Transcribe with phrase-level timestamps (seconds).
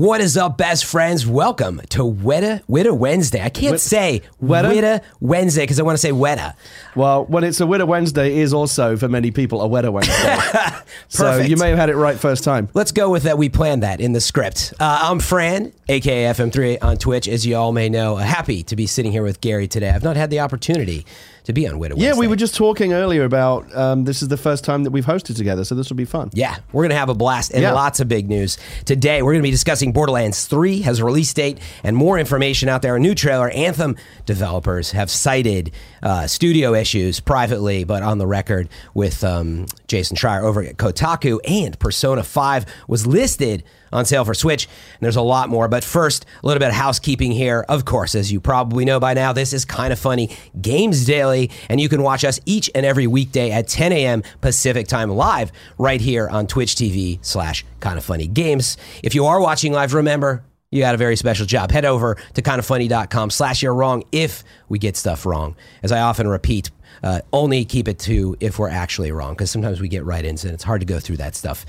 [0.00, 1.26] What is up, best friends?
[1.26, 3.42] Welcome to Weta Weta Wednesday.
[3.42, 4.72] I can't Wet- say Weta?
[4.72, 6.54] Weta Wednesday because I want to say Weta.
[6.96, 10.38] Well, when it's a Widow Wednesday, is also for many people a Wetter Wednesday.
[11.08, 12.70] so you may have had it right first time.
[12.72, 13.36] Let's go with that.
[13.36, 14.72] We planned that in the script.
[14.80, 18.16] Uh, I'm Fran, aka FM3 on Twitch, as you all may know.
[18.16, 19.90] Happy to be sitting here with Gary today.
[19.90, 21.04] I've not had the opportunity
[21.50, 22.02] to be on Wednesday.
[22.02, 25.04] Yeah, we were just talking earlier about um, this is the first time that we've
[25.06, 26.30] hosted together, so this will be fun.
[26.32, 27.72] Yeah, we're going to have a blast and Yeah.
[27.72, 28.58] lots of big news.
[28.84, 32.68] Today, we're going to be discussing Borderlands 3 has a release date and more information
[32.68, 32.96] out there.
[32.96, 33.50] A new trailer.
[33.50, 40.16] Anthem developers have cited uh, studio issues privately, but on the record with um, Jason
[40.16, 41.38] Schreier over at Kotaku.
[41.46, 44.66] And Persona 5 was listed on sale for Switch.
[44.66, 45.68] And there's a lot more.
[45.68, 47.64] But first, a little bit of housekeeping here.
[47.68, 50.30] Of course, as you probably know by now, this is kind of funny
[50.60, 51.50] Games Daily.
[51.68, 54.22] And you can watch us each and every weekday at 10 a.m.
[54.40, 58.76] Pacific time live right here on Twitch TV slash kind of funny games.
[59.02, 61.72] If you are watching live, remember, you got a very special job.
[61.72, 65.56] Head over to kindoffunny.com slash you're wrong if we get stuff wrong.
[65.82, 66.70] As I often repeat,
[67.02, 70.44] uh, only keep it to if we're actually wrong because sometimes we get right ins
[70.44, 71.64] and it's hard to go through that stuff.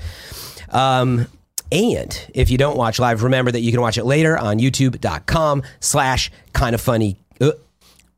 [0.70, 1.26] Um,
[1.70, 5.62] and if you don't watch live, remember that you can watch it later on youtube.com
[5.80, 7.16] slash kind of funny.
[7.40, 7.52] Uh,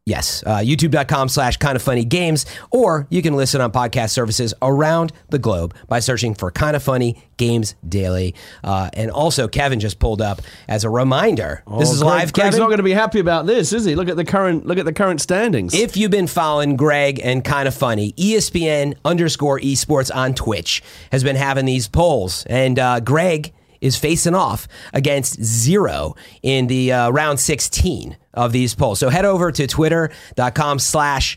[0.07, 4.53] yes, uh, youtube.com slash kind of funny games, or you can listen on podcast services
[4.63, 8.35] around the globe by searching for kind of funny games daily.
[8.63, 11.63] Uh, and also, Kevin just pulled up as a reminder.
[11.79, 12.61] this is Oh, Greg- live, Greg's Kevin.
[12.61, 13.95] not going to be happy about this, is he?
[13.95, 14.67] Look at the current.
[14.67, 15.75] Look at the current standings.
[15.75, 20.83] If you've been following Greg and kind of funny, ESPN underscore esports on Twitch
[21.13, 23.53] has been having these polls, and uh, Greg
[23.85, 28.99] is facing off against zero in the uh, round 16 of these polls.
[28.99, 31.37] So head over to twitter.com slash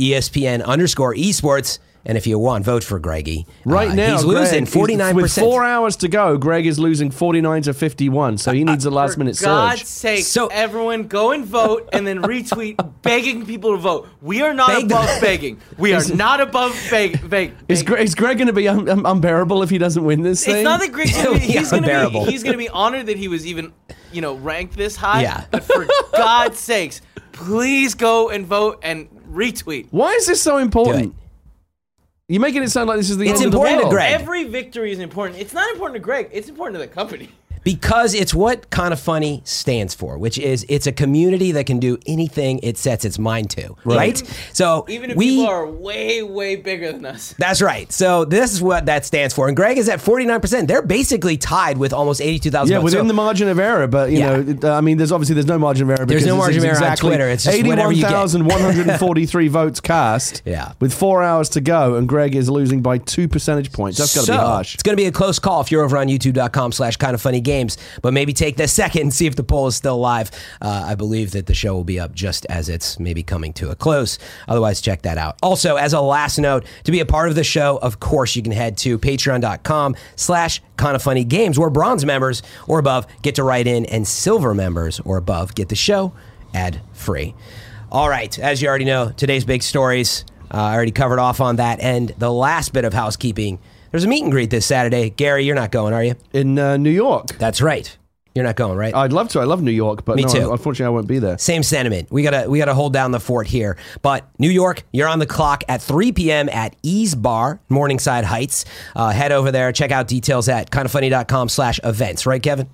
[0.00, 1.78] ESPN underscore esports.
[2.06, 3.46] And if you want, vote for Greggy.
[3.64, 5.14] right Uh, now, he's Greg losing 49%.
[5.14, 8.90] With four hours to go, Greg is losing 49 to 51, so he needs a
[8.90, 9.86] last minute For God's surge.
[9.86, 14.06] sake, So- everyone go and vote and then retweet begging people to vote.
[14.20, 15.58] We are not Beg- above begging.
[15.78, 17.94] We are not above beg, beg, Is, begging.
[17.96, 20.56] Gre- is Greg going to be un- un- unbearable if he doesn't win this thing?
[20.56, 22.26] It's not that Greg's gonna be, Yeah, he's gonna unbearable.
[22.26, 23.72] be he's gonna be honored that he was even
[24.12, 25.22] you know ranked this high.
[25.22, 25.44] Yeah.
[25.50, 27.00] But for God's sakes,
[27.32, 29.86] please go and vote and retweet.
[29.90, 31.14] Why is this so Do important?
[32.26, 34.10] You're making it sound like this is the It's end important to of the world.
[34.10, 34.18] Greg.
[34.18, 35.38] Every victory is important.
[35.38, 36.30] It's not important to Greg.
[36.32, 37.28] It's important to the company.
[37.64, 41.78] Because it's what kind of funny stands for, which is it's a community that can
[41.80, 44.22] do anything it sets its mind to, right?
[44.52, 47.34] So Even if we people are way way bigger than us.
[47.38, 47.90] That's right.
[47.90, 49.48] So this is what that stands for.
[49.48, 50.68] And Greg is at 49%.
[50.68, 52.84] They're basically tied with almost 82,000 Yeah, votes.
[52.84, 54.36] within So- the margin of error, but you Yeah.
[54.36, 56.06] know, I mean, there's obviously there's no margin of error.
[56.06, 57.28] There's because no margin of error on Twitter.
[57.28, 58.10] It's just whatever you get.
[58.12, 60.42] 81,143 votes cast.
[60.44, 60.72] Yeah.
[60.80, 63.98] with four hours to go, and Greg is losing by two percentage points.
[63.98, 64.74] That's got to so, be harsh.
[64.74, 67.20] It's going to be a close call if you're over on youtube.com slash kind of
[67.20, 67.78] funny games.
[68.02, 70.30] But maybe take the second and see if the poll is still live.
[70.60, 73.70] Uh, I believe that the show will be up just as it's maybe coming to
[73.70, 74.18] a close.
[74.48, 75.38] Otherwise, check that out.
[75.42, 78.42] Also, as a last note, to be a part of the show, of course, you
[78.42, 83.36] can head to patreon.com slash kind of funny games where bronze members or above get
[83.36, 86.12] to write in and silver members or above get the show
[86.52, 87.34] ad free.
[87.92, 90.24] All right, as you already know, today's big stories.
[90.52, 91.80] Uh, I already covered off on that.
[91.80, 93.58] And the last bit of housekeeping
[93.94, 95.08] there's a meet and greet this Saturday.
[95.08, 96.16] Gary, you're not going, are you?
[96.32, 97.96] In uh, New York, That's right.
[98.34, 98.92] You're not going, right?
[98.92, 99.38] I'd love to.
[99.38, 100.50] I love New York, but Me no, too.
[100.50, 101.38] unfortunately, I won't be there.
[101.38, 102.10] Same sentiment.
[102.10, 103.76] We gotta we gotta hold down the fort here.
[104.02, 106.48] But New York, you're on the clock at 3 p.m.
[106.48, 108.64] at E's Bar, Morningside Heights.
[108.96, 109.70] Uh, head over there.
[109.70, 112.26] Check out details at kindoffunny.com slash events.
[112.26, 112.68] Right, Kevin?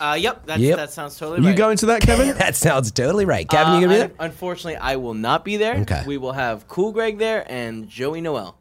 [0.00, 0.76] Uh, yep, that's, Yep.
[0.78, 1.42] that sounds totally right.
[1.44, 1.58] You right.
[1.58, 2.34] going to that, Kevin?
[2.38, 3.46] That sounds totally right.
[3.46, 4.10] Kevin, you Uh, gonna be there?
[4.18, 5.76] Unfortunately, I will not be there.
[5.80, 6.04] Okay.
[6.06, 8.56] We will have Cool Greg there and Joey Noelle.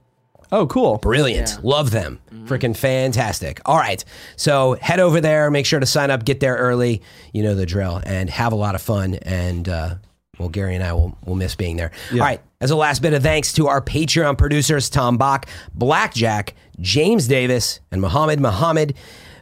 [0.56, 0.98] Oh, cool.
[1.00, 1.50] Brilliant.
[1.50, 1.60] Yeah.
[1.63, 2.19] Love them.
[2.46, 3.60] Freaking fantastic.
[3.66, 4.06] All right.
[4.38, 5.52] So head over there.
[5.52, 6.24] Make sure to sign up.
[6.24, 7.02] Get there early.
[7.34, 8.02] You know the drill.
[8.06, 9.16] And have a lot of fun.
[9.16, 9.96] And, uh,
[10.40, 11.92] well, Gary and I will, will miss being there.
[12.13, 12.40] All right.
[12.62, 17.81] As a last bit of thanks to our Patreon producers, Tom Bock, Blackjack, James Davis,
[17.92, 18.96] and Mohammed Mohammed.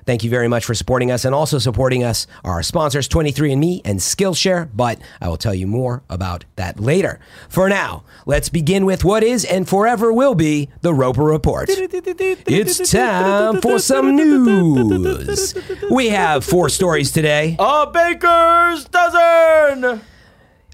[0.05, 3.99] Thank you very much for supporting us and also supporting us, our sponsors, 23andMe and
[3.99, 7.19] Skillshare, but I will tell you more about that later.
[7.49, 11.69] For now, let's begin with what is and forever will be the Roper Report.
[11.69, 15.55] It's time for some news.
[15.89, 17.55] We have four stories today.
[17.59, 20.01] A baker's dozen.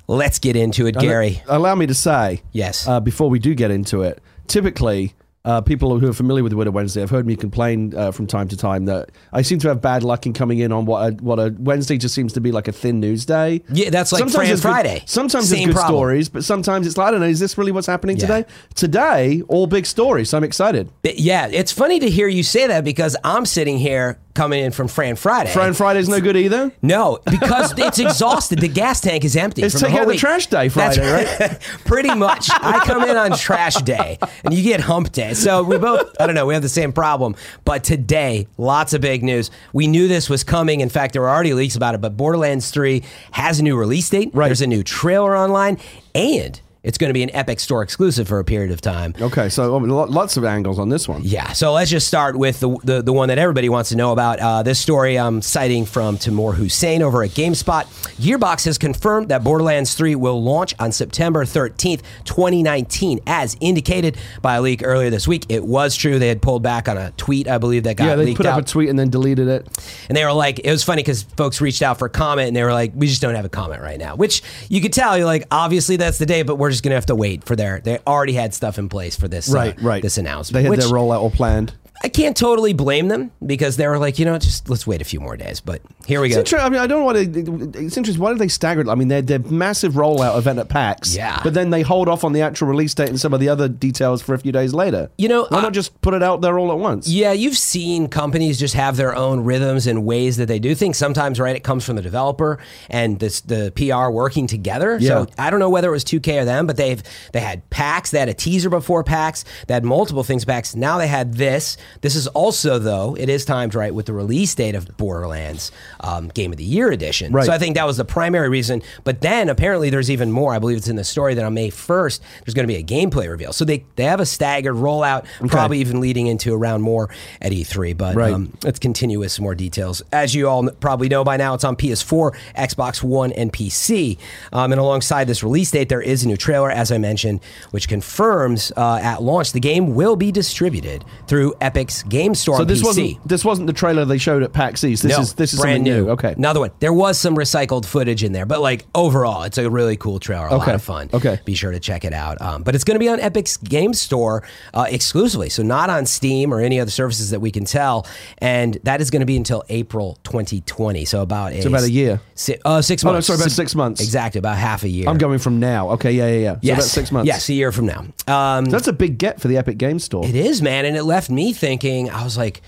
[0.08, 1.44] Let's get into it, Gary.
[1.48, 2.88] Allow me to say, Yes.
[2.88, 5.14] uh, before we do get into it, typically.
[5.46, 8.28] Uh, people who are familiar with the Widow Wednesday have heard me complain uh, from
[8.28, 11.00] time to time that I seem to have bad luck in coming in on what
[11.14, 13.62] a, what a Wednesday just seems to be like a thin news day.
[13.72, 15.02] Yeah, that's like there's good- Friday.
[15.06, 15.98] sometimes Same there's good problem.
[15.98, 17.26] stories, but sometimes it's like I don't know.
[17.28, 18.28] Is this really what's happening Yeah.
[18.28, 18.46] today?
[18.76, 20.30] Today, all big stories.
[20.30, 20.92] So I'm excited.
[21.04, 24.72] But yeah, it's funny to hear you say that because I'm sitting here coming in
[24.72, 25.52] from Fran Friday.
[25.52, 26.72] Fran Friday's no good either.
[26.82, 28.60] No, because it's exhausted.
[28.60, 29.64] The gas tank is empty.
[29.64, 30.20] It's the out the week.
[30.20, 31.60] trash day That's Friday, right?
[31.86, 32.50] Pretty much.
[32.50, 35.34] I come in on trash day, and you get hump day.
[35.34, 37.36] So we both, I don't know, we have the same problem.
[37.66, 39.52] But today, lots of big news.
[39.74, 40.80] We knew this was coming.
[40.80, 42.00] In fact, there were already leaks about it.
[42.00, 44.32] But Borderlands 3 has a new release date.
[44.34, 44.48] Right.
[44.48, 45.80] There's a new trailer online,
[46.16, 49.14] and it's going to be an Epic Store exclusive for a period of time.
[49.20, 51.22] Okay, so um, lots of angles on this one.
[51.24, 54.12] Yeah, so let's just start with the the, the one that everybody wants to know
[54.12, 54.40] about.
[54.40, 57.84] Uh, this story I'm citing from Tamoor Hussain over at GameSpot.
[58.18, 64.56] Gearbox has confirmed that Borderlands 3 will launch on September 13th, 2019, as indicated by
[64.56, 65.46] a leak earlier this week.
[65.50, 68.16] It was true; they had pulled back on a tweet, I believe, that got Yeah,
[68.16, 68.58] they put out.
[68.60, 69.68] up a tweet and then deleted it.
[70.08, 72.56] And they were like, it was funny because folks reached out for a comment and
[72.56, 74.16] they were like, we just don't have a comment right now.
[74.16, 77.06] Which you could tell, you're like, obviously that's the day, but we're just gonna have
[77.08, 77.80] to wait for their.
[77.80, 80.02] They already had stuff in place for this, uh, Right, right.
[80.02, 80.54] this announcement.
[80.54, 81.74] They had which their rollout all planned.
[82.02, 85.06] I can't totally blame them because they were like, you know, just let's wait a
[85.06, 85.60] few more days.
[85.60, 86.58] But here we It's go.
[86.58, 87.80] I mean, I don't want to.
[87.86, 88.22] it's interesting.
[88.24, 88.88] Why did they stagger it?
[88.88, 91.14] I mean, they're their massive rollout event at PAX.
[91.16, 91.42] Yeah.
[91.44, 93.68] But then they hold off on the actual release date and some of the other
[93.68, 95.12] details for a few days later.
[95.18, 97.10] You know, why I- not just put it out there all at once?
[97.10, 100.98] Yeah, you've seen companies just have their own rhythms and ways that they do things.
[100.98, 102.60] Sometimes, right, it comes from the developer
[102.90, 104.98] and this, the PR working together.
[105.02, 105.10] Yeah.
[105.10, 107.04] So I don't know whether it was 2K or them, but they've
[107.34, 110.76] they had PAX, they had a teaser before PAX, they had multiple things PAX.
[110.76, 111.76] Now they had this.
[112.02, 115.72] This is also though it is timed right with the release date of Borderlands
[116.02, 117.32] um, Game of the Year edition.
[117.32, 117.46] Right.
[117.46, 118.82] So I think that was the primary reason.
[119.04, 120.54] But then apparently there's even more.
[120.54, 122.84] I believe it's in the story that on May 1st there's going to be a
[122.84, 123.54] gameplay reveal.
[123.54, 127.10] So they they have a staggered rollout, probably even leading into around more
[127.42, 127.98] at E3.
[127.98, 128.34] But Right.
[128.34, 130.02] um, let's continue with some more details.
[130.12, 134.18] As you all probably know by now, it's on PS4, Xbox One, and PC.
[134.54, 137.40] Um, and alongside this release date, there is a new trailer, as I mentioned,
[137.72, 142.66] which confirms uh, at launch the game will be distributed through Epic's Game Store So
[142.66, 142.86] this PC.
[142.86, 145.04] wasn't this wasn't the trailer they showed at PAX East.
[145.04, 146.04] This no, is this is brand something new.
[146.06, 146.10] new.
[146.12, 146.34] Okay.
[146.34, 146.72] another one.
[146.80, 150.48] There was some recycled footage in there, but like overall, it's a really cool trailer.
[150.48, 151.10] A lot of fun.
[151.14, 151.40] Okay.
[151.46, 152.42] be sure to check it out.
[152.42, 154.44] Um, but it's going to be on Epic's Game Store
[154.74, 158.06] uh, exclusively, so not on Steam or any other services that we can tell.
[158.40, 161.06] And that is going to be until April 2020.
[161.06, 162.20] So about a, about a year.
[162.36, 164.02] Si- uh, six Oh, no, sorry, about six months.
[164.02, 165.08] Exactly, about half a year.
[165.08, 165.92] I'm going from now.
[165.92, 166.54] Okay, yeah, yeah, yeah.
[166.54, 167.28] So yes, about six months.
[167.28, 168.06] Yes, a year from now.
[168.28, 170.26] Um, That's a big get for the Epic Game Store.
[170.26, 170.86] it is, man.
[170.86, 172.62] And it left me thinking, I was like,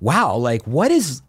[0.00, 1.22] wow, like what is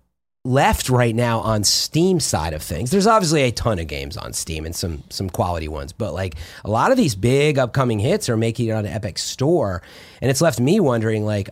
[0.45, 2.89] left right now on Steam side of things?
[2.91, 6.35] There's obviously a ton of games on Steam and some some quality ones, but like
[6.63, 9.81] a lot of these big upcoming hits are making it on Epic Store.
[10.21, 11.49] And it's left me wondering like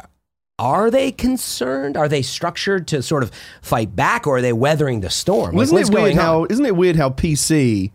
[0.57, 1.97] are they concerned?
[1.97, 3.31] Are they structured to sort of
[3.61, 5.53] fight back, or are they weathering the storm?
[5.53, 6.23] Well, Like, isn't it weird going on?
[6.25, 7.91] how isn't it weird how PC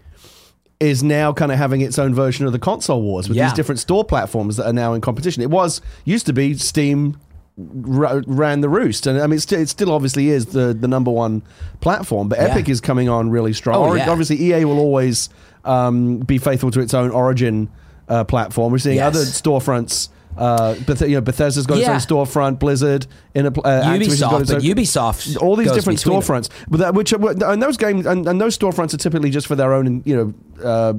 [0.79, 3.47] is now kind of having its own version of the console wars with Yeah.
[3.49, 5.43] these different store platforms that are now in competition.
[5.43, 7.19] It was used to be Steam
[7.57, 10.89] ra- ran the roost, and I mean it still, it still obviously is the the
[10.89, 11.43] number one
[11.81, 12.29] platform.
[12.29, 12.73] But Epic Yeah.
[12.73, 13.77] is coming on really strong.
[13.91, 14.09] Oh, yeah.
[14.11, 15.29] Obviously, EA will always
[15.65, 17.69] um, be faithful to its own Origin
[18.09, 18.73] uh, platform.
[18.73, 19.07] We're seeing Yes.
[19.15, 20.09] other storefronts.
[20.39, 21.95] Uh, Beth- you know, Bethesda's got Yeah.
[21.97, 22.59] its own storefront.
[22.61, 23.53] Blizzard, in a, uh,
[23.85, 26.23] Activision's got Ubisoft, its but own- Ubisoft all these goes different between them.
[26.23, 29.47] storefronts, but that, which are, and those games and, and those storefronts are typically just
[29.47, 30.95] for their own, you know, uh,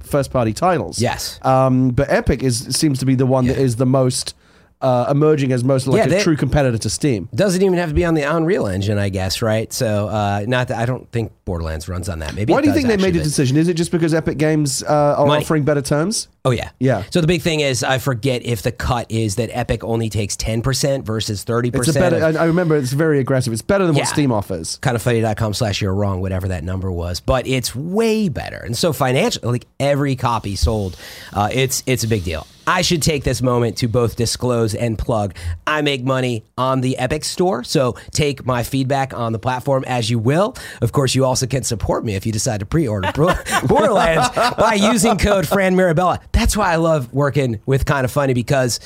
[0.00, 1.00] first party titles.
[1.00, 1.38] Yes.
[1.42, 3.62] Um, but Epic is seems to be the one that Yeah.
[3.64, 4.34] is the most
[4.82, 7.28] uh, emerging as most like Yeah, a they- true competitor to Steam.
[7.34, 9.72] Doesn't even have to be on the Unreal Engine, I guess, right?
[9.72, 12.34] So, uh, not that I don't think Borderlands runs on that.
[12.34, 12.52] Maybe.
[12.52, 13.56] Why do you think they made a decision?
[13.56, 15.42] Is it just because Epic Games uh, are Money.
[15.44, 16.28] offering better terms?
[16.44, 17.04] Oh yeah, Yeah.
[17.10, 20.34] So the big thing is, I forget if the cut is that Epic only takes
[20.36, 22.10] ten percent versus thirty It's a percent.
[22.20, 22.38] better.
[22.38, 23.52] I, I remember it's very aggressive.
[23.52, 24.02] It's better than Yeah.
[24.02, 24.76] what Steam offers.
[24.82, 28.56] kind of funny.com slash you're wrong, whatever that number was, but it's way better.
[28.58, 30.96] And so financially, like every copy sold,
[31.32, 32.44] uh, it's it's a big deal.
[32.66, 35.34] I should take this moment to both disclose and plug.
[35.66, 40.10] I make money on the Epic Store, so take my feedback on the platform as
[40.10, 40.54] you will.
[40.80, 43.10] Of course, you also can support me if you decide to pre-order
[43.66, 46.20] Borderlands by using code Fran Mirabella.
[46.30, 48.78] That's why I love working with Kind of Funny because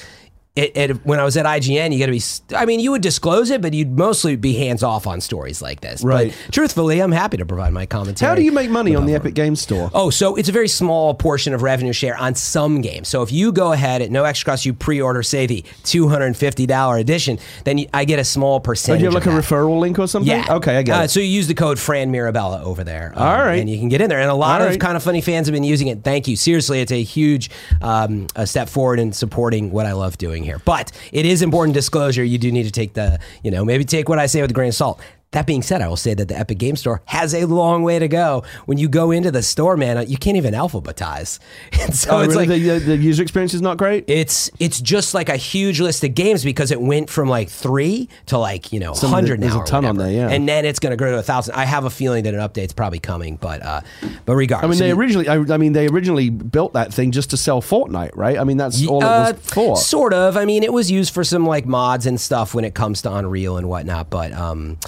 [0.57, 2.19] it, it, when I was at IGN, you got to be.
[2.19, 5.61] s- I mean, you would disclose it, but you'd mostly be hands off on stories
[5.63, 6.03] like this.
[6.03, 6.35] Right.
[6.47, 8.29] But truthfully, I'm happy to provide my commentary.
[8.29, 9.91] How do you make money on the Epic Games Store?
[9.95, 13.09] Oh, so it's a very small portion of revenue share on some games.
[13.09, 16.27] So if you go ahead at no extra cost, you pre-order, say the two hundred
[16.27, 19.01] and fifty dollar edition, then you, I get a small Oh, percentage.
[19.01, 20.31] do you have like a referral link or something?
[20.31, 20.47] Yeah.
[20.57, 21.11] Okay, I get uh, it.
[21.11, 23.13] So you use the code Fran Mirabella over there.
[23.15, 23.57] um, All right.
[23.61, 24.21] And you can get in there.
[24.21, 24.81] And a lot All of right.
[24.81, 26.03] kind of funny fans have been using it.
[26.03, 26.37] Thank you.
[26.37, 27.51] Seriously, it's a huge
[27.83, 30.61] um, a step forward in supporting what I love doing here.
[30.65, 32.25] But it is important disclosure.
[32.25, 34.55] You do need to take the, you know, maybe take what I say with a
[34.55, 35.01] grain of salt.
[35.33, 37.99] That being said, I will say that the Epic Game Store has a long way
[37.99, 38.45] to go.
[38.65, 41.39] When you go into the store, man, you can't even alphabetize.
[41.87, 42.47] And so oh, it's really?
[42.47, 44.05] like the, the user experience is not great.
[44.09, 48.09] it's it's just like a huge list of games because it went from like three
[48.27, 50.29] to like you know Some of the- hundred there's a ton on there, yeah.
[50.29, 51.55] And then it's going to grow to a thousand.
[51.55, 53.83] I have a feeling that an update's probably coming, but uh,
[54.25, 57.37] but I mean, they originally, I, I mean, they originally built that thing just to
[57.37, 58.39] sell Fortnite, right?
[58.39, 59.77] I mean, that's all uh, it was for.
[59.77, 60.37] Sort of.
[60.37, 63.15] I mean, it was used for some like mods and stuff when it comes to
[63.15, 64.11] Unreal and whatnot.
[64.11, 64.79] But um,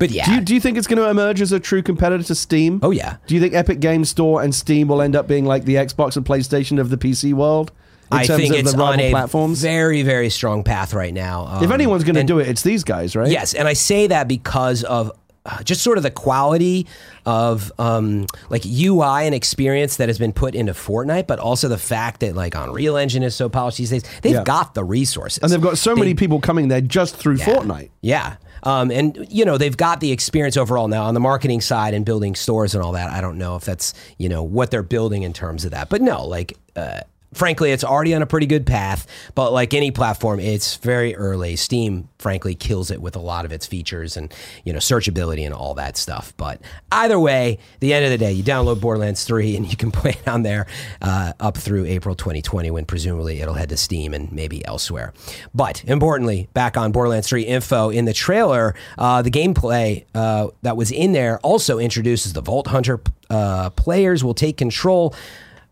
[0.00, 0.26] but yeah.
[0.26, 2.80] Do you, do you think it's going to emerge as a true competitor to Steam?
[2.82, 3.18] Oh, yeah.
[3.28, 6.16] Do you think Epic Games Store and Steam will end up being like the Xbox
[6.16, 7.70] and PlayStation of the PC world
[8.10, 9.62] in I terms think of it's the on a platforms?
[9.62, 11.46] very very strong path right now.
[11.46, 13.30] Um, if anyone's going to do it, it's these guys, right?
[13.30, 15.12] Yes, and I say that because of
[15.46, 16.86] uh, just sort of the quality
[17.24, 21.78] of um, like UI and experience that has been put into Fortnite, but also the
[21.78, 24.04] fact that like Unreal Engine is so polished these days.
[24.22, 24.44] They've Yeah.
[24.44, 27.46] got the resources, And they've got so They- many people coming there just through yeah.
[27.46, 27.88] Fortnite.
[28.02, 28.36] Yeah.
[28.62, 32.04] Um, and you know they've got the experience overall now on the marketing side and
[32.04, 33.10] building stores and all that.
[33.10, 36.02] I don't know if that's you know what they're building in terms of that, but
[36.02, 37.00] no, like uh,
[37.32, 39.06] frankly, it's already on a pretty good path.
[39.34, 41.56] But like any platform, it's very early.
[41.56, 44.32] Steam, frankly, kills it with a lot of its features and
[44.64, 46.32] you know searchability and all that stuff.
[46.36, 46.60] But
[46.90, 50.12] either way, the end of the day, you download Borderlands 3 and you can play
[50.12, 50.66] it on there
[51.02, 55.12] uh, up through April 2020 when presumably it'll head to Steam and maybe elsewhere.
[55.54, 60.76] But importantly, back on Borderlands 3 info in the trailer, uh, the gameplay uh, that
[60.76, 65.14] was in there also introduces the Vault Hunter uh, players will take control.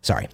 [0.01, 0.29] Sorry.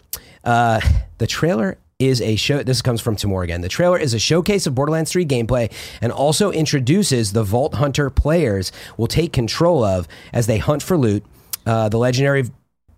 [0.46, 0.80] Uh,
[1.18, 2.62] the trailer is a show.
[2.62, 3.62] This comes from Tamoor again.
[3.62, 5.72] The trailer is a showcase of Borderlands 3 gameplay
[6.02, 10.98] and also introduces the Vault Hunter players will take control of as they hunt for
[10.98, 11.26] loot,
[11.66, 12.46] uh, the legendary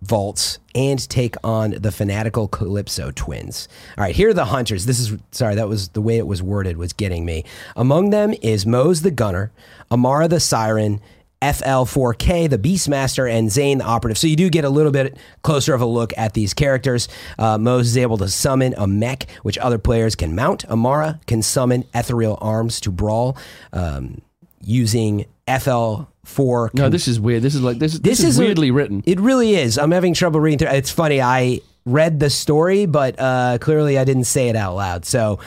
[0.01, 3.67] vaults, and take on the fanatical Calypso twins.
[3.97, 4.85] All right, here are the hunters.
[4.85, 7.43] This is sorry, that was the way it was worded was getting me.
[7.75, 9.51] Among them is Moze the Gunner,
[9.91, 11.01] Amara the Siren.
[11.41, 14.17] FL4K, the Beastmaster, and Zane the Operative.
[14.17, 17.07] So you do get a little bit closer of a look at these characters.
[17.37, 20.65] Uh, Moze is able to summon a mech, which other players can mount.
[20.69, 23.37] Amara can summon ethereal arms to brawl
[23.73, 24.21] um,
[24.61, 26.73] using FL4.
[26.73, 27.41] No, this is weird.
[27.43, 27.93] This is like this.
[27.93, 29.03] is- This, is, a- weirdly written.
[29.05, 29.77] It really is.
[29.77, 30.75] I'm having trouble reading through.
[30.75, 31.21] It's funny.
[31.21, 35.05] I read the story, but uh, clearly I didn't say it out loud.
[35.05, 35.39] So,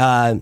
[0.00, 0.36] uh,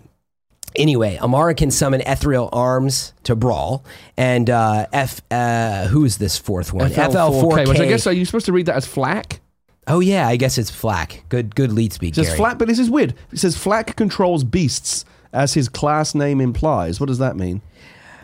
[0.76, 3.84] anyway, Amara can summon ethereal arms to brawl,
[4.16, 5.20] and uh, F.
[5.30, 6.90] Uh, who is this fourth one?
[6.90, 9.40] FL4K, which I guess are you supposed to read that as FLAC?
[9.86, 11.24] Oh yeah, I guess it's Flack.
[11.28, 12.12] Good, good lead speak.
[12.12, 12.38] It says Gary.
[12.38, 13.14] FLAC, but this is weird.
[13.32, 17.00] It says FLAC controls beasts, as his class name implies.
[17.00, 17.60] What does that mean?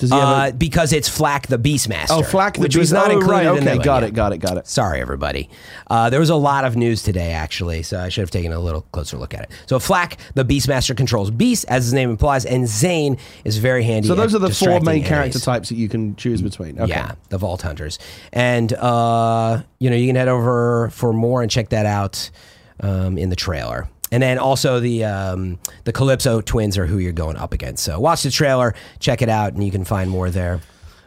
[0.01, 2.07] Does he Uh, a, because it's Flack the Beastmaster.
[2.11, 4.03] oh FLAC the which was beast- not oh, included right, in okay, that one, got
[4.03, 4.09] yeah.
[4.09, 4.67] it, got it, got it.
[4.67, 5.49] Sorry, everybody.
[5.89, 8.59] Uh, there was a lot of news today, actually, so I should have taken a
[8.59, 9.51] little closer look at it.
[9.67, 14.09] So, Flack, the Beastmaster, controls Beast, as his name implies, and Zane is very handy.
[14.09, 16.81] So those are the four main character types that you can choose between.
[16.81, 16.91] Okay.
[16.91, 17.99] Yeah, the Vault Hunters.
[18.33, 22.31] And, uh, you know, you can head over for more and check that out
[22.81, 23.89] um, in the trailer.
[24.13, 27.85] And then also the um, the Calypso twins are who you're going up against.
[27.85, 30.61] So watch the trailer, check it out, and you can find more there.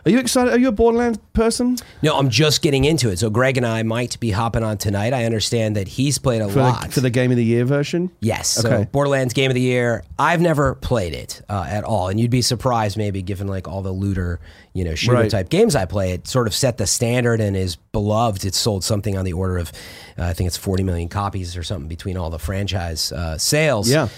[0.06, 0.54] Are you excited?
[0.54, 1.78] Are you a Borderlands person?
[2.02, 3.20] No, I'm just getting into it.
[3.20, 5.14] So Greg and I might be hopping on tonight.
[5.14, 6.82] I understand that he's played a For lot.
[6.88, 8.12] the, for the Game of the Year version?
[8.20, 8.50] yes.
[8.50, 8.90] So Okay.
[8.92, 10.04] Borderlands Game of the Year.
[10.20, 13.82] I've never played it uh, at all, and you'd be surprised maybe given like all
[13.82, 14.42] the looter,
[14.74, 15.32] you know, shooter Right.
[15.32, 16.12] type games I play.
[16.12, 18.44] It sort of set the standard and is beloved.
[18.44, 19.72] It sold something on the order of,
[20.20, 23.90] uh, I think it's 40 million copies or something between all the franchise uh, sales.
[23.90, 24.10] Yeah.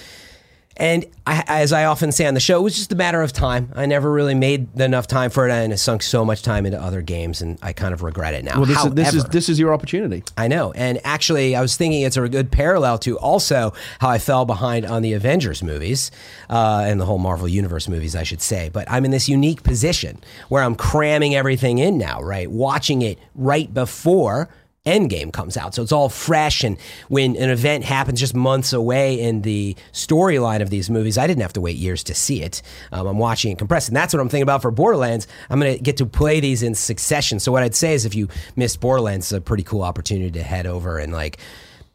[0.77, 3.31] And I, as I often say on the show, it was just a matter of
[3.31, 3.71] time.
[3.75, 6.81] I never really made enough time for it, and I sunk so much time into
[6.81, 8.57] other games, and I kind of regret it now.
[8.57, 10.23] Well, this, However, is, this is this is your opportunity.
[10.37, 10.73] I know.
[10.73, 14.85] And actually, I was thinking it's a good parallel to also how I fell behind
[14.85, 16.11] on the Avengers movies
[16.49, 18.69] uh, and the whole Marvel Universe movies, I should say.
[18.71, 22.51] But I'm in this unique position where I'm cramming everything in now, right?
[22.51, 24.49] Watching it right before.
[24.85, 25.73] Endgame comes out.
[25.73, 26.63] So it's all fresh.
[26.63, 26.77] And
[27.07, 31.41] when an event happens just months away in the storyline of these movies, I didn't
[31.41, 32.61] have to wait years to see it.
[32.91, 33.89] Um, I'm watching it compressed.
[33.89, 35.27] And that's what I'm thinking about for Borderlands.
[35.49, 37.39] I'm going to get to play these in succession.
[37.39, 40.43] So what I'd say is if you missed Borderlands, it's a pretty cool opportunity to
[40.43, 41.39] head over and like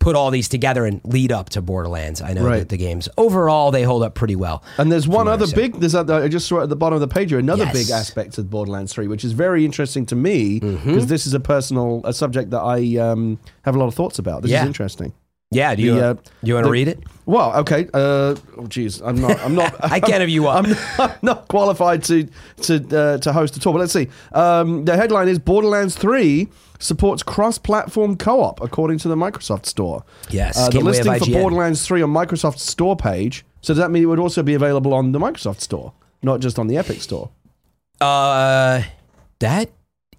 [0.00, 2.20] put all these together and lead up to Borderlands.
[2.20, 2.58] I know Right.
[2.60, 4.64] that the games overall they hold up pretty well.
[4.78, 5.74] And there's one other big.
[5.78, 7.72] There's a, I just saw at the bottom of the page here another Yes.
[7.74, 11.04] big aspect of Borderlands 3, which is very interesting to me because Mm-hmm.
[11.06, 14.42] this is a personal a subject that I um, have a lot of thoughts about.
[14.42, 14.62] This Yeah.
[14.62, 15.12] is interesting.
[15.52, 16.14] Yeah, do you The, uh,
[16.44, 17.00] you want to read it?
[17.26, 17.88] Well, okay.
[17.92, 19.40] Uh, oh, geez, I'm not.
[19.40, 19.74] I'm not.
[19.84, 20.64] I can't have you up.
[20.64, 22.28] I'm not, not qualified to
[22.62, 23.72] to uh, to host a talk.
[23.74, 24.08] But let's see.
[24.32, 30.04] Um, the headline is Borderlands 3 supports cross-platform co-op, according to the Microsoft Store.
[30.30, 33.44] Yes, Uh, the listing for Borderlands 3 on Microsoft's store page.
[33.60, 35.92] So does that mean it would also be available on the Microsoft Store,
[36.22, 37.28] not just on the Epic Store?
[38.00, 38.82] Uh,
[39.40, 39.70] that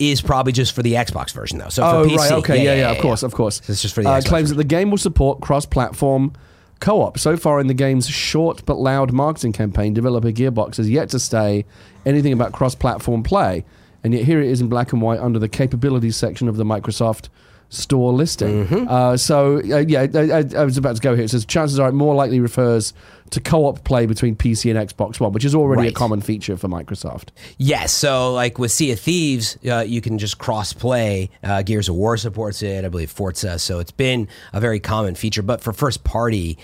[0.10, 1.70] is probably just for the Xbox version though.
[1.70, 2.32] So Oh, for PC, right.
[2.34, 2.64] Okay.
[2.64, 2.76] Yeah.
[2.76, 2.92] Yeah.
[2.92, 3.24] of course.
[3.24, 3.62] Of course.
[3.70, 6.34] It's just for the uh, Xbox claims that the game will support cross-platform
[6.80, 7.20] co-op.
[7.20, 11.20] So far in the game's short but loud marketing campaign, developer Gearbox has yet to
[11.20, 11.66] say
[12.06, 13.64] anything about cross-platform play,
[14.04, 16.64] and yet here it is in black and white under the capabilities section of the
[16.66, 17.30] Microsoft
[17.72, 18.68] store listing.
[18.68, 18.88] Mm-hmm.
[18.88, 21.24] Uh, so uh, yeah, I, I, was about to go here.
[21.24, 22.94] It says chances are it more likely refers
[23.32, 26.68] to co-op play between PC and Xbox One, which is already a common feature for
[26.68, 27.30] Microsoft.
[27.58, 31.30] Yes, so like with Sea of Thieves, uh, you can just cross play.
[31.42, 33.58] Uh, Gears of War supports it, I believe Forza.
[33.58, 35.42] So it's been a very common feature.
[35.42, 36.58] But for first party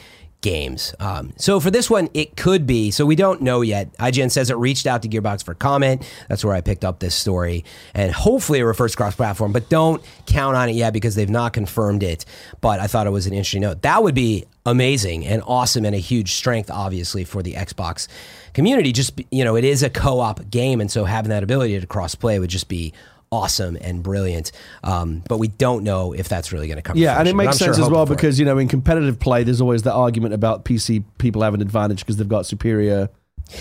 [0.48, 2.89] games, um, so for this one, it could be.
[2.89, 3.92] So we don't know yet.
[3.98, 6.10] IGN says it reached out to Gearbox for comment.
[6.30, 9.51] That's where I picked up this story, and hopefully it refers cross platform.
[9.51, 12.24] But don't count on it yet because they've not confirmed it.
[12.62, 13.82] But I thought it was an interesting note.
[13.82, 18.08] That would be amazing and awesome and a huge strength, obviously, for the Xbox
[18.54, 18.94] community.
[18.94, 22.16] Just you know, it is a co-op game, and so having that ability to cross
[22.16, 22.94] play would just be
[23.32, 24.52] awesome and brilliant.
[24.84, 26.96] Um, but we don't know if that's really going to come.
[26.96, 28.16] to Yeah, and it makes I'm sure sense as well for it.
[28.18, 31.62] because you know in competitive play, there's always that argument about PC people have an
[31.62, 33.10] advantage because they've got superior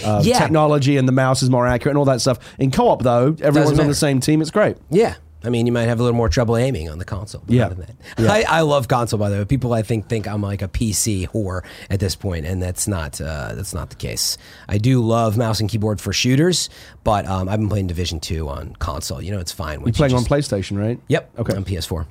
[0.04, 0.38] uh, Yeah.
[0.38, 2.38] technology and the mouse is more accurate and all that stuff.
[2.58, 4.40] In co-op, though, everyone's on the same team.
[4.42, 4.76] It's great.
[4.90, 5.14] Yeah.
[5.44, 7.42] I mean, you might have a little more trouble aiming on the console.
[7.46, 7.68] but Yeah.
[7.68, 9.44] than that- I, I love console, by the way.
[9.44, 13.20] People, I think, think I'm like a PC whore at this point, and that's not
[13.20, 14.38] uh, that's not the case.
[14.68, 16.68] I do love mouse and keyboard for shooters,
[17.04, 19.22] but um, I've been playing Division Two on console.
[19.22, 19.80] You know, it's fine.
[19.82, 20.98] You're playing on PlayStation, right?
[21.08, 21.30] Yep.
[21.38, 21.54] Okay.
[21.56, 22.06] On PS4.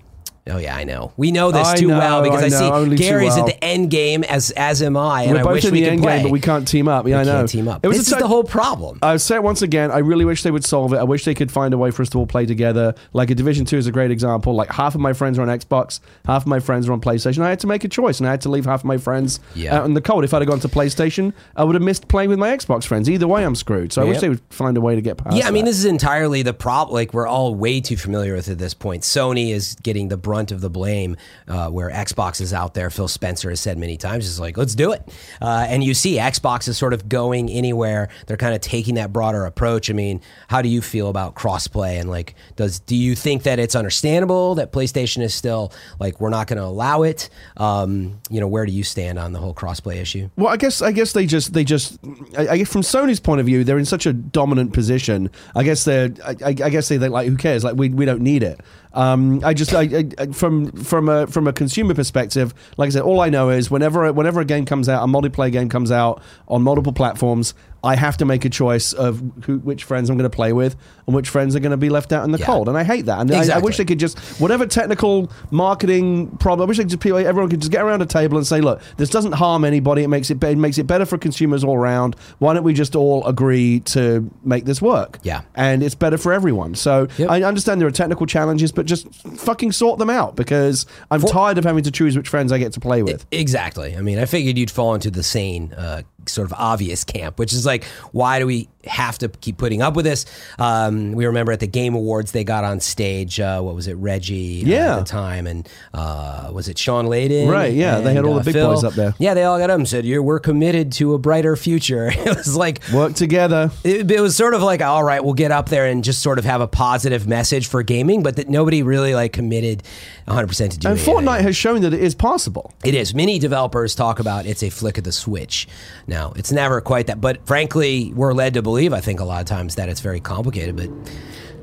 [0.48, 1.12] Oh yeah, I know.
[1.18, 3.40] We know this I too know, well because I I, see Gary's well.
[3.40, 5.80] at the end game as as am I, and We're I both wish in we
[5.80, 6.16] the could end play.
[6.18, 7.08] game, but we can't team up.
[7.08, 7.32] Yeah, We I know.
[7.40, 7.84] can't team up.
[7.84, 9.00] It was this is the whole problem.
[9.02, 9.90] I'll say it once again.
[9.90, 10.98] I really wish they would solve it.
[10.98, 12.94] I wish they could find a way for us to all play together.
[13.14, 14.54] Like a Division Two is a great example.
[14.54, 17.42] Like half of my friends are on Xbox, half of my friends are on PlayStation.
[17.42, 19.40] I had to make a choice, and I had to leave half of my friends
[19.56, 19.80] Yeah.
[19.80, 20.24] out in the cold.
[20.26, 23.10] If I'd have gone to PlayStation, I would have missed playing with my Xbox friends.
[23.10, 23.92] Either way, I'm screwed.
[23.94, 25.36] So I wish they would find a way to get past.
[25.36, 25.72] Yeah, I mean, that.
[25.72, 26.94] this is entirely the problem.
[26.94, 29.02] Like, we're all way too familiar with it at this point.
[29.02, 31.16] Sony is getting the brunt of the blame,
[31.48, 32.90] uh, where Xbox is out there.
[32.90, 35.02] Phil Spencer has said many times, "Is like, let's do it."
[35.42, 38.10] Uh, and you see, Xbox is sort of going anywhere.
[38.28, 39.90] They're kind of taking that broader approach.
[39.90, 40.20] I mean,
[40.50, 42.00] how do you feel about crossplay?
[42.00, 46.30] And like, does do you think that it's understandable that PlayStation is still like, we're
[46.30, 47.30] not going to allow it?
[47.56, 50.30] Um, you know, where do you stand on the whole crossplay issue?
[50.36, 51.98] Well, I guess I guess they just they just
[52.38, 55.30] I, I guess from Sony's point of view, they're in such a dominant position.
[55.56, 57.64] I guess they're I, I guess they they like who cares?
[57.64, 58.60] Like we we don't need it.
[58.96, 63.02] Um, I just I, I, from from a from a consumer perspective, like I said,
[63.02, 66.22] all I know is whenever whenever a game comes out, a multiplayer game comes out
[66.48, 67.54] on multiple platforms,
[67.86, 70.76] I have to make a choice of who, which friends I'm going to play with
[71.08, 72.46] and which friends are going to be left out in the Yeah.
[72.48, 72.68] cold.
[72.68, 73.20] And I hate that.
[73.20, 76.66] And I, I wish they could just whatever technical marketing problem.
[76.66, 78.82] I wish they could just everyone could just get around a table and say, look,
[78.98, 80.04] this doesn't harm anybody.
[80.04, 82.16] It makes it it makes it better for consumers all around.
[82.40, 85.20] Why don't we just all agree to make this work?
[85.24, 85.42] Yeah.
[85.56, 86.76] and it's better for everyone.
[86.76, 87.30] So Yep.
[87.30, 91.58] I understand there are technical challenges, but just fucking sort them out because I'm tired
[91.58, 93.26] of having to choose which friends I get to play with.
[93.32, 93.96] Exactly.
[93.96, 97.54] I mean, I figured you'd fall into the sane, uh, sort of obvious camp, which
[97.54, 100.26] is like, why do we have to keep putting up with this?
[100.60, 103.40] Um, we remember at the Game Awards, they got on stage.
[103.40, 104.64] Uh, what was it, Reggie?
[104.64, 104.94] uh, Yeah.
[104.98, 107.50] at the time, and uh, was it Shawn Layden?
[107.50, 108.68] Right, yeah, they had and, all the uh, big Phil?
[108.74, 109.14] boys up there.
[109.20, 112.36] Yeah, they all got up and said, "You're we're committed to a brighter future." it
[112.38, 112.82] was like.
[112.94, 113.72] Work together.
[113.84, 116.40] It, it was sort of like, all right, we'll get up there and just sort
[116.40, 119.84] of have a positive message for gaming, but that nobody really like committed
[120.28, 121.16] 100% to doing And anything.
[121.16, 122.74] Fortnite has shown that it is possible.
[122.84, 123.14] It is.
[123.14, 125.68] Many developers talk about it's a flick of the switch.
[126.08, 129.42] Now, it's never quite that, but frankly, we're led to believe, I think, a lot
[129.42, 130.76] of times that it's very complicated.
[130.76, 130.90] But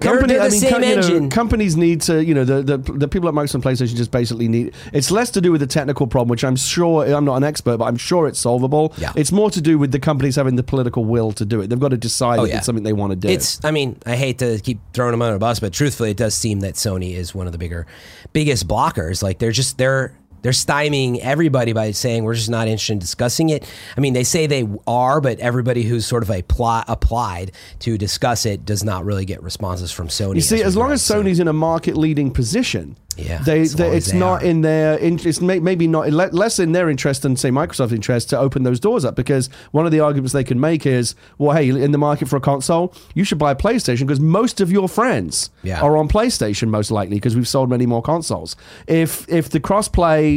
[0.00, 3.28] Company, I mean, co- you know, companies need to, you know, the, the the people
[3.28, 4.74] at Microsoft and PlayStation just basically need.
[4.92, 7.78] It's less to do with the technical problem, which I'm sure I'm not an expert,
[7.78, 8.92] but I'm sure it's solvable.
[8.98, 9.12] Yeah.
[9.14, 11.68] It's more to do with the companies having the political will to do it.
[11.68, 12.56] They've got to decide Oh, yeah.
[12.56, 13.28] it's something they want to do.
[13.28, 13.64] It's.
[13.64, 16.34] I mean, I hate to keep throwing them under the bus, but truthfully, it does
[16.34, 17.86] seem that Sony is one of the bigger,
[18.32, 19.22] biggest blockers.
[19.22, 23.48] Like they're just they're they're stymieing everybody by saying we're just not interested in discussing
[23.48, 23.64] it.
[23.96, 28.44] I mean, they say they are, but everybody who's sort of apply, applied to discuss
[28.46, 30.36] it does not really get responses from Sony.
[30.36, 33.66] You see, as long as read, so- Sony's in a market leading position, Yeah, they,
[33.66, 34.46] they it's they not are.
[34.46, 35.42] in their interest.
[35.42, 39.04] May, maybe not less in their interest than say Microsoft's interest to open those doors
[39.04, 39.14] up.
[39.16, 42.36] Because one of the arguments they can make is, well, hey, in the market for
[42.36, 45.82] a console, you should buy a PlayStation because most of your friends Yeah.
[45.82, 48.56] are on PlayStation most likely because we've sold many more consoles.
[48.86, 50.31] If if the crossplay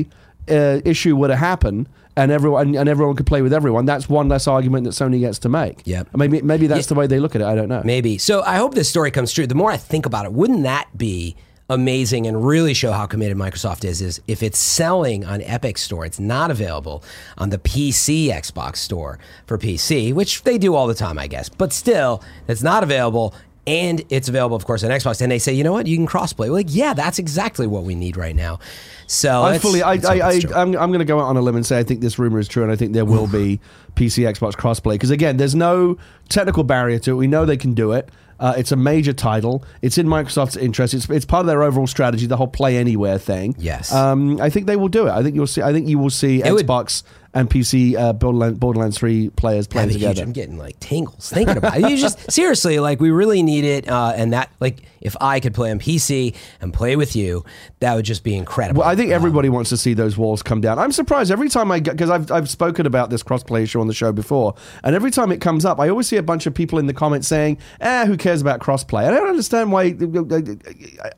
[0.49, 1.87] uh, issue were to happen.
[2.17, 3.83] And everyone and everyone could play with everyone.
[3.85, 5.81] That's one less argument that Sony gets to make.
[5.83, 7.45] Yeah, Maybe maybe that's the way they look at it.
[7.45, 7.81] I don't know.
[7.83, 8.17] Maybe.
[8.19, 9.45] So I hope this story comes true.
[9.45, 11.35] The more I think about it, wouldn't that be
[11.67, 14.01] amazing and really show how committed Microsoft is?
[14.01, 17.03] Is if it's selling on Epic Store, it's not available
[17.37, 21.49] on the PC Xbox Store for PC, which they do all the time, I guess.
[21.49, 23.33] But still, it's not available.
[23.67, 25.21] And it's available, of course, on Xbox.
[25.21, 26.47] And they say, you know what, you can crossplay.
[26.47, 28.59] We're like, yeah, that's exactly what we need right now.
[29.07, 30.53] So I fully, I, I, I, true.
[30.53, 32.39] I'm, I'm going to go out on a limb and say I think this rumor
[32.39, 33.59] is true, and I think there will be
[33.95, 35.97] PC Xbox crossplay because again, there's no
[36.29, 37.15] technical barrier to it.
[37.15, 38.09] We know they can do it.
[38.37, 39.63] Uh, it's a major title.
[39.81, 40.93] It's in Microsoft's interest.
[40.93, 43.55] It's, it's part of their overall strategy, the whole play anywhere thing.
[43.57, 43.93] Yes.
[43.93, 45.11] Um, I think they will do it.
[45.11, 45.61] I think you'll see.
[45.61, 47.03] I think you will see It would- Xbox
[47.35, 50.15] and PC uh, Borderlands, Borderlands 3 players playing That'd be huge.
[50.15, 50.27] together.
[50.27, 51.89] I'm getting like tingles thinking about it.
[51.89, 55.53] You just seriously like we really need it, uh, and that like if I could
[55.53, 57.45] play on PC and play with you,
[57.81, 58.79] that would just be incredible.
[58.79, 60.79] Well, I think everybody wants to see those walls come down.
[60.79, 63.87] I'm surprised every time I get because I've I've spoken about this crossplay issue on
[63.87, 66.53] the show before, and every time it comes up, I always see a bunch of
[66.53, 69.93] people in the comments saying, "Ah, who cares about crossplay?" I don't understand why.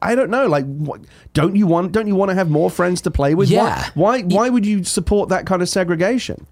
[0.02, 0.48] I don't know.
[0.48, 1.02] Like, what,
[1.34, 3.50] don't you want don't you want to have more friends to play with?
[3.50, 3.90] Yeah.
[3.94, 6.07] Why why, why would you support that kind of segregation?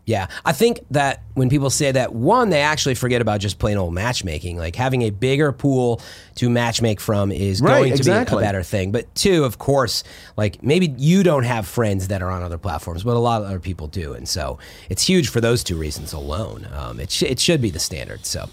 [0.05, 3.77] Yeah, I think that when people say that, one, they actually forget about just plain
[3.77, 4.57] old matchmaking.
[4.57, 6.01] Like having a bigger pool
[6.35, 8.37] to matchmake from is Right, going to exactly.
[8.37, 8.91] be a better thing.
[8.91, 10.03] But two, of course,
[10.37, 13.47] like maybe you don't have friends that are on other platforms, but a lot of
[13.47, 14.57] other people do, and so
[14.89, 16.67] it's huge for those two reasons alone.
[16.73, 18.25] Um, it sh- it should be the standard.
[18.25, 18.49] So, all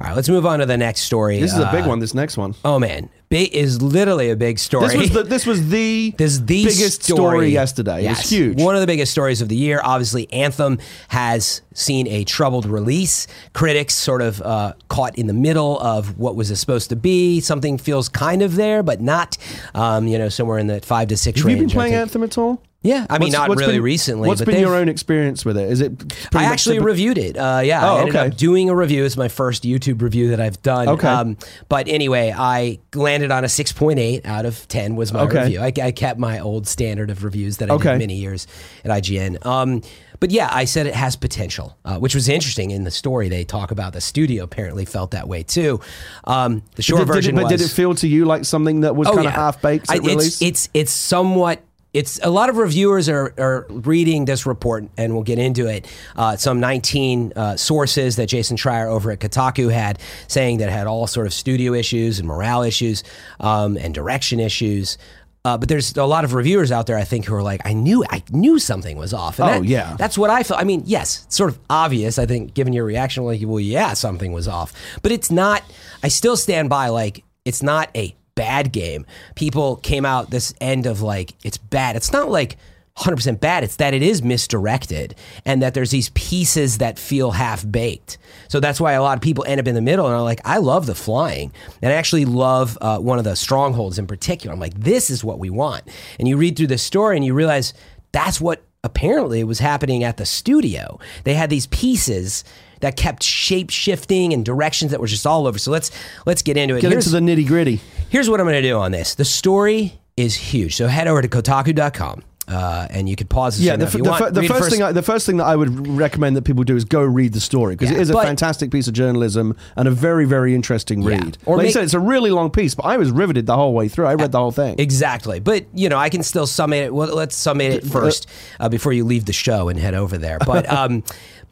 [0.00, 1.40] right, let's move on to the next story.
[1.40, 1.98] This is a big Uh, one.
[2.00, 2.54] This next one.
[2.64, 4.86] Oh man, big is literally a big story.
[4.88, 8.00] This was the this was the This is the biggest story, yesterday.
[8.00, 8.22] It Yes.
[8.22, 8.60] was huge.
[8.62, 9.80] One of the biggest stories of the year.
[9.82, 13.26] Obviously, Anthem has seen a troubled release.
[13.52, 17.40] Critics sort of uh, caught in the middle of what was it supposed to be.
[17.40, 19.36] Something feels kind of there, but not.
[19.74, 21.72] Um, you know, somewhere in the five to six Have you range.
[21.72, 21.94] been playing.
[21.94, 22.62] Anthem at all?
[22.84, 24.28] Yeah, I mean, What's- not what's really been- recently.
[24.28, 25.70] What's been your own experience with it?
[25.70, 26.14] Is it?
[26.34, 27.36] I actually reviewed it.
[27.36, 28.26] Uh, yeah, Oh, I ended okay.
[28.28, 29.04] up doing a review.
[29.06, 30.88] It's my first YouTube review that I've done.
[30.88, 31.36] Okay.
[31.70, 35.44] but anyway, I landed on a 6.8 out of 10 was my Okay.
[35.44, 35.60] review.
[35.60, 37.92] I, I kept my old standard of reviews that I Okay.
[37.92, 38.46] did many years
[38.84, 39.44] at IGN.
[39.46, 39.80] Um,
[40.20, 43.28] but yeah, I said it has potential, uh, which was interesting in the story.
[43.30, 45.80] They talk about the studio apparently felt that way too.
[46.24, 48.44] Um, the short Did, did version it, but was, did it feel to you like
[48.44, 49.36] something that was Oh, kind of yeah.
[49.40, 49.86] half baked?
[49.90, 51.62] It's, it's it's somewhat.
[51.94, 55.86] It's a lot of reviewers are, are reading this report, and we'll get into it.
[56.16, 60.72] Uh, some 19 uh, sources that Jason Schreier over at Kotaku had saying that it
[60.72, 63.04] had all sort of studio issues and morale issues
[63.38, 64.98] um, and direction issues.
[65.46, 67.74] Uh, but there's a lot of reviewers out there, I think, who are like, I
[67.74, 69.38] knew, I knew something was off.
[69.38, 69.94] And Oh, that- yeah.
[69.98, 70.58] that's what I felt.
[70.58, 72.18] I mean, yes, it's sort of obvious.
[72.18, 75.62] I think, given your reaction, like, well, yeah, something was off, but it's not.
[76.02, 79.06] I still stand by like it's not a bad game.
[79.34, 81.96] People came out this end of like it's bad.
[81.96, 82.56] It's not like
[82.98, 83.64] 100% bad.
[83.64, 88.18] It's that it is misdirected and that there's these pieces that feel half baked.
[88.48, 90.40] So that's why a lot of people end up in the middle and are like,
[90.44, 91.52] I love the flying.
[91.82, 94.54] And I actually love uh, one of the strongholds in particular.
[94.54, 95.82] I'm like, this is what we want.
[96.20, 97.74] And you read through the story and you realize
[98.12, 101.00] that's what apparently was happening at the studio.
[101.24, 102.44] They had these pieces
[102.80, 105.58] that kept shape shifting and directions that were just all over.
[105.58, 105.90] So let's
[106.26, 106.80] let's get into it.
[106.80, 107.80] Get Here's- into the nitty gritty.
[108.10, 109.14] Here's what I'm going to do on this.
[109.14, 110.76] The story is huge.
[110.76, 114.10] So head over to Kotaku.com uh, and you can pause Yeah, the, f- you the,
[114.10, 114.22] want.
[114.22, 116.62] f- the first, first- thing I, the first thing that I would recommend that people
[116.62, 119.56] do is go read the story because Yeah, it is a fantastic piece of journalism
[119.76, 121.08] and a very very interesting Yeah.
[121.08, 121.38] read.
[121.46, 123.56] Or like make- you said, it's a really long piece, but I was riveted the
[123.56, 124.06] whole way through.
[124.06, 124.76] I read the whole thing.
[124.78, 125.40] Exactly.
[125.40, 126.94] But, you know, I can still summate it.
[126.94, 128.28] Well, let's summate it first
[128.60, 130.38] uh, before you leave the show and head over there.
[130.44, 131.02] But, um,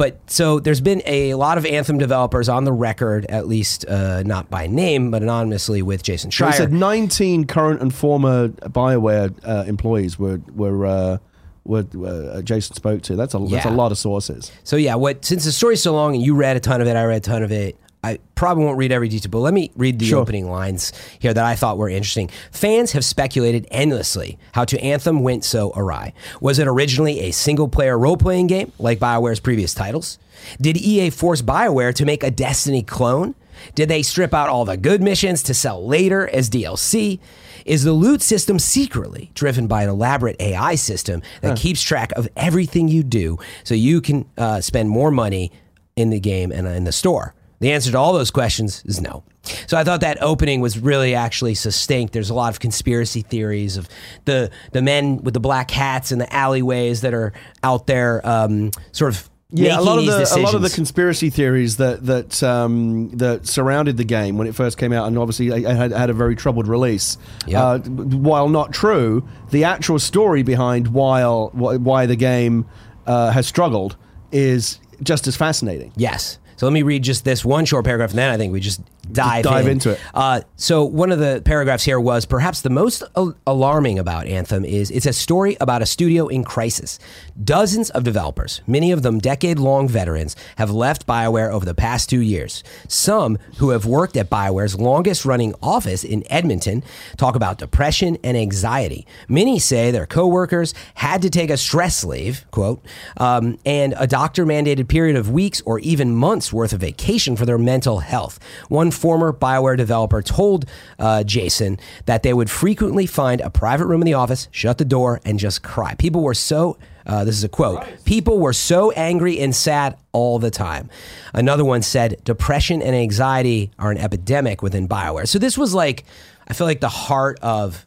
[0.02, 4.24] but so there's been a lot of Anthem developers on the record, at least uh,
[4.24, 6.50] not by name, but anonymously with Jason So Schreier.
[6.50, 10.86] he said 19 current and former Bioware uh, employees were were.
[10.86, 11.18] Uh,
[11.64, 13.14] were uh, Jason spoke to.
[13.14, 14.50] That's a that's a lot of sources.
[14.64, 16.96] So yeah, what since the story's so long and you read a ton of it,
[16.96, 17.76] I read a ton of it.
[18.04, 20.18] I probably won't read every detail, but let me read the Sure.
[20.20, 22.30] opening lines here that I thought were interesting.
[22.50, 26.12] Fans have speculated endlessly how to Anthem went so awry.
[26.40, 30.18] Was it originally a single player role playing game like BioWare's previous titles?
[30.60, 33.36] Did EA force BioWare to make a Destiny clone?
[33.76, 37.20] Did they strip out all the good missions to sell later as DLC?
[37.64, 42.28] Is the loot system secretly driven by an elaborate AI system that keeps track of
[42.36, 45.52] everything you do so you can uh, spend more money
[45.94, 47.34] in the game and in the store?
[47.62, 49.22] The answer to all those questions is no.
[49.68, 52.12] So I thought that opening was really actually succinct.
[52.12, 53.88] There's a lot of conspiracy theories of
[54.24, 58.72] the the men with the black hats in the alleyways that are out there, um,
[58.90, 62.42] sort of Yeah, a lot of the a lot of the conspiracy theories that that
[62.42, 66.10] um, that surrounded the game when it first came out, and obviously it had, had
[66.10, 67.16] a very troubled release.
[67.46, 67.62] Yeah.
[67.62, 72.66] Uh, while not true, the actual story behind while why why the game
[73.06, 73.96] uh, has struggled
[74.32, 75.92] is just as fascinating.
[75.96, 76.38] Yes.
[76.62, 78.80] So let me read just this one short paragraph, and then I think we just
[79.10, 79.72] dive, dive in.
[79.72, 80.00] into it.
[80.14, 84.64] Uh, so one of the paragraphs here was perhaps the most al- alarming about Anthem
[84.64, 87.00] is it's a story about a studio in crisis.
[87.42, 92.20] Dozens of developers, many of them decade-long veterans, have left BioWare over the past two
[92.20, 92.62] years.
[92.88, 96.84] Some who have worked at BioWare's longest-running office in Edmonton
[97.16, 99.06] talk about depression and anxiety.
[99.28, 102.84] Many say their coworkers had to take a stress leave, quote,
[103.16, 107.58] um, and a doctor-mandated period of weeks or even months worth of vacation for their
[107.58, 108.38] mental health.
[108.68, 110.66] One former BioWare developer told
[110.98, 114.84] uh, Jason that they would frequently find a private room in the office, shut the
[114.84, 115.94] door, and just cry.
[115.94, 116.76] People were so.
[117.06, 117.84] Uh, this is a quote.
[118.04, 120.88] People were so angry and sad all the time.
[121.34, 125.26] Another one said, depression and anxiety are an epidemic within BioWare.
[125.28, 126.04] So this was like,
[126.48, 127.86] I feel like the heart of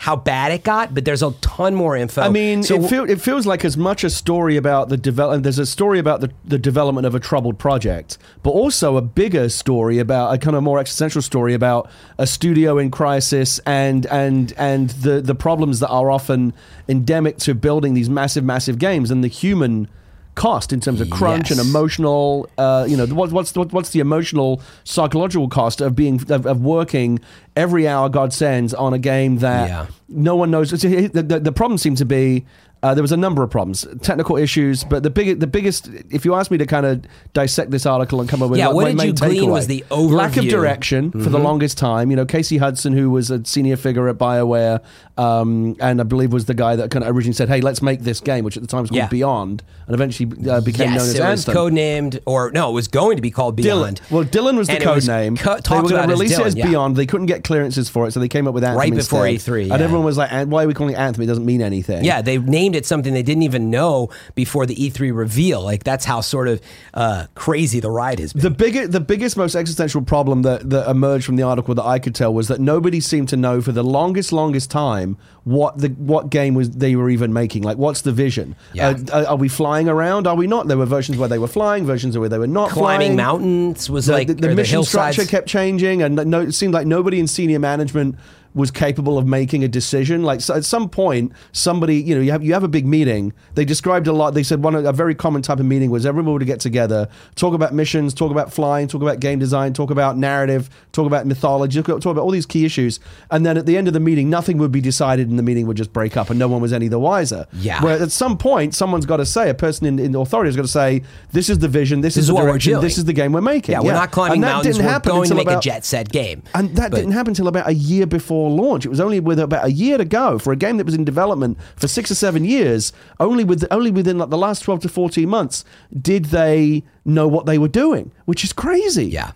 [0.00, 2.22] how bad it got, but there's a ton more info.
[2.22, 5.42] I mean, so it, feel, it feels like as much a story about the develop.
[5.42, 9.50] There's a story about the, the development of a troubled project, but also a bigger
[9.50, 14.54] story about a kind of more existential story about a studio in crisis and and
[14.56, 16.54] and the the problems that are often
[16.88, 19.86] endemic to building these massive, massive games and the human
[20.34, 22.48] cost in terms of crunch and emotional.
[22.56, 26.60] Uh, you know, what, what's what, what's the emotional, psychological cost of being of, of
[26.62, 27.18] working
[27.56, 29.86] every hour God sends on a game that Yeah.
[30.08, 30.70] no one knows.
[30.70, 32.46] The, the, the problem seems to be
[32.82, 35.88] uh, there was a number of problems, technical issues, but the big, the biggest.
[36.10, 38.68] If you ask me to kind of dissect this article and come up with Yeah,
[38.68, 40.48] what my did you glean takeaway, was the lack of overview.
[40.48, 40.48] Mm-hmm.
[40.50, 42.10] direction for the longest time.
[42.10, 44.80] You know, Casey Hudson, who was a senior figure at Bioware,
[45.18, 48.00] um, and I believe was the guy that kind of originally said, "Hey, let's make
[48.00, 49.08] this game," which at the time was called Yeah.
[49.08, 51.54] Beyond, and eventually uh, became known as it was Anthem.
[51.54, 54.00] codenamed, or no, it was going to be called Beyond.
[54.00, 54.10] Dylan.
[54.10, 55.36] Well, Dylan was the And code name.
[55.36, 56.66] co- they were going to as release it as yeah.
[56.66, 56.96] Beyond.
[56.96, 59.52] They couldn't get clearances for it, so they came up with Anthem Right before instead.
[59.52, 61.22] E3, And everyone was like, "Why are we calling it Anthem?
[61.22, 64.74] It doesn't mean anything." Yeah, they named it something they didn't even know before the
[64.74, 65.62] E3 reveal.
[65.62, 66.60] Like that's how sort of
[66.94, 68.42] uh, crazy the ride has been.
[68.42, 71.98] The biggest, the biggest, most existential problem that, that emerged from the article that I
[71.98, 75.88] could tell was that nobody seemed to know for the longest, longest time what the
[75.88, 77.62] what game was they were even making.
[77.62, 78.56] Like, what's the vision?
[78.72, 78.88] Yeah.
[78.90, 80.26] Uh, are, are we flying around?
[80.26, 80.68] Are we not?
[80.68, 83.16] There were versions where they were flying, versions where they were not Climbing flying.
[83.16, 85.14] mountains was the, like the, the mission hillsides.
[85.14, 88.16] structure kept changing, and no, it seemed like nobody in senior management
[88.54, 90.22] was capable of making a decision.
[90.22, 93.32] Like so at some point, somebody, you know, you have you have a big meeting.
[93.54, 94.34] They described a lot.
[94.34, 97.08] They said one of a very common type of meeting was everyone would get together,
[97.36, 101.26] talk about missions, talk about flying, talk about game design, talk about narrative, talk about
[101.26, 102.98] mythology, talk about all these key issues,
[103.30, 105.66] and then at the end of the meeting, nothing would be decided, and the meeting
[105.66, 107.46] would just break up, and no one was any the wiser.
[107.52, 107.82] Yeah.
[107.84, 110.62] Where at some point, someone's got to say, a person in, in authority has got
[110.62, 112.82] to say, this is the vision, this, This is the what we're direction, doing.
[112.82, 113.72] this is the game we're making.
[113.74, 114.76] yeah, we're not climbing And that mountains.
[114.76, 116.42] didn't We're happen going to make about- a jet set game.
[116.54, 118.86] and that But- didn't happen until about a year before launch.
[118.86, 121.04] It was only with about a year to go for a game that was in
[121.04, 122.92] development for six or seven years.
[123.18, 125.64] Only with only within like the last twelve to fourteen months
[126.00, 129.06] did they know what they were doing, which is crazy.
[129.06, 129.32] Yeah.